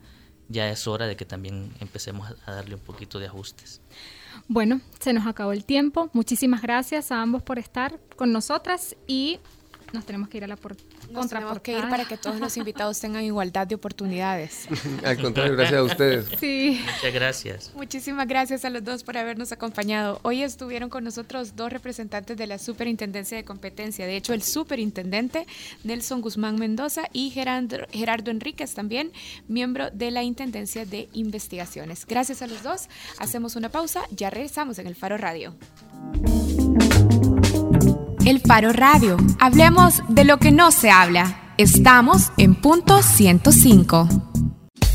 ya 0.48 0.70
es 0.70 0.86
hora 0.86 1.06
de 1.06 1.16
que 1.16 1.24
también 1.24 1.72
empecemos 1.80 2.32
a 2.44 2.52
darle 2.52 2.74
un 2.74 2.80
poquito 2.80 3.18
de 3.18 3.26
ajustes. 3.26 3.80
Bueno, 4.48 4.80
se 5.00 5.12
nos 5.12 5.26
acabó 5.26 5.52
el 5.52 5.64
tiempo. 5.64 6.10
Muchísimas 6.12 6.62
gracias 6.62 7.12
a 7.12 7.20
ambos 7.20 7.42
por 7.42 7.58
estar 7.58 7.98
con 8.16 8.32
nosotras 8.32 8.96
y 9.06 9.38
nos 9.92 10.04
tenemos 10.04 10.28
que 10.28 10.38
ir 10.38 10.44
a 10.44 10.48
la 10.48 10.56
por 10.56 10.76
nos 11.10 11.28
tenemos 11.28 11.60
que 11.60 11.72
ir 11.72 11.88
para 11.88 12.04
que 12.04 12.16
todos 12.16 12.40
los 12.40 12.56
invitados 12.56 12.98
tengan 13.00 13.24
igualdad 13.24 13.66
de 13.66 13.74
oportunidades. 13.74 14.68
Al 15.04 15.20
contrario, 15.20 15.56
gracias 15.56 15.78
a 15.78 15.82
ustedes. 15.82 16.26
Sí. 16.38 16.80
Muchas 16.84 17.14
gracias. 17.14 17.72
Muchísimas 17.74 18.26
gracias 18.26 18.64
a 18.64 18.70
los 18.70 18.84
dos 18.84 19.02
por 19.02 19.16
habernos 19.16 19.52
acompañado. 19.52 20.20
Hoy 20.22 20.42
estuvieron 20.42 20.88
con 20.88 21.04
nosotros 21.04 21.56
dos 21.56 21.72
representantes 21.72 22.36
de 22.36 22.46
la 22.46 22.58
Superintendencia 22.58 23.36
de 23.36 23.44
Competencia. 23.44 24.06
De 24.06 24.16
hecho, 24.16 24.32
el 24.32 24.42
superintendente 24.42 25.46
Nelson 25.84 26.20
Guzmán 26.20 26.56
Mendoza 26.56 27.08
y 27.12 27.30
Gerardo, 27.30 27.78
Gerardo 27.90 28.30
Enríquez 28.30 28.74
también, 28.74 29.12
miembro 29.48 29.90
de 29.90 30.10
la 30.10 30.22
Intendencia 30.22 30.84
de 30.84 31.08
Investigaciones. 31.12 32.06
Gracias 32.06 32.42
a 32.42 32.46
los 32.46 32.62
dos. 32.62 32.88
Hacemos 33.18 33.56
una 33.56 33.68
pausa. 33.68 34.02
Ya 34.10 34.30
regresamos 34.30 34.78
en 34.78 34.86
el 34.86 34.94
Faro 34.94 35.16
Radio. 35.16 35.54
El 38.26 38.40
Faro 38.40 38.72
Radio. 38.72 39.16
Hablemos 39.38 40.02
de 40.08 40.24
lo 40.24 40.38
que 40.38 40.50
no 40.50 40.72
se 40.72 40.90
habla. 40.90 41.54
Estamos 41.58 42.32
en 42.38 42.56
punto 42.56 43.00
105. 43.00 44.08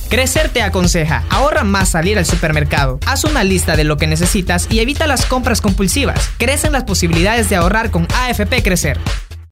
Crecer 0.10 0.50
te 0.50 0.62
aconseja, 0.62 1.24
ahorra 1.30 1.64
más 1.64 1.88
salir 1.88 2.18
al 2.18 2.26
supermercado. 2.26 3.00
Haz 3.06 3.24
una 3.24 3.46
lista 3.46 3.78
de 3.78 3.86
lo 3.86 3.96
que 3.96 4.06
necesitas 4.06 4.68
y 4.70 4.80
evita 4.80 5.08
las 5.08 5.26
compras 5.26 5.62
compulsivas. 5.62 6.30
Crecen 6.40 6.74
las 6.74 6.84
posibilidades 6.84 7.50
de 7.50 7.56
ahorrar 7.56 7.90
con 7.90 8.06
AFP 8.14 8.64
Crecer. 8.64 9.00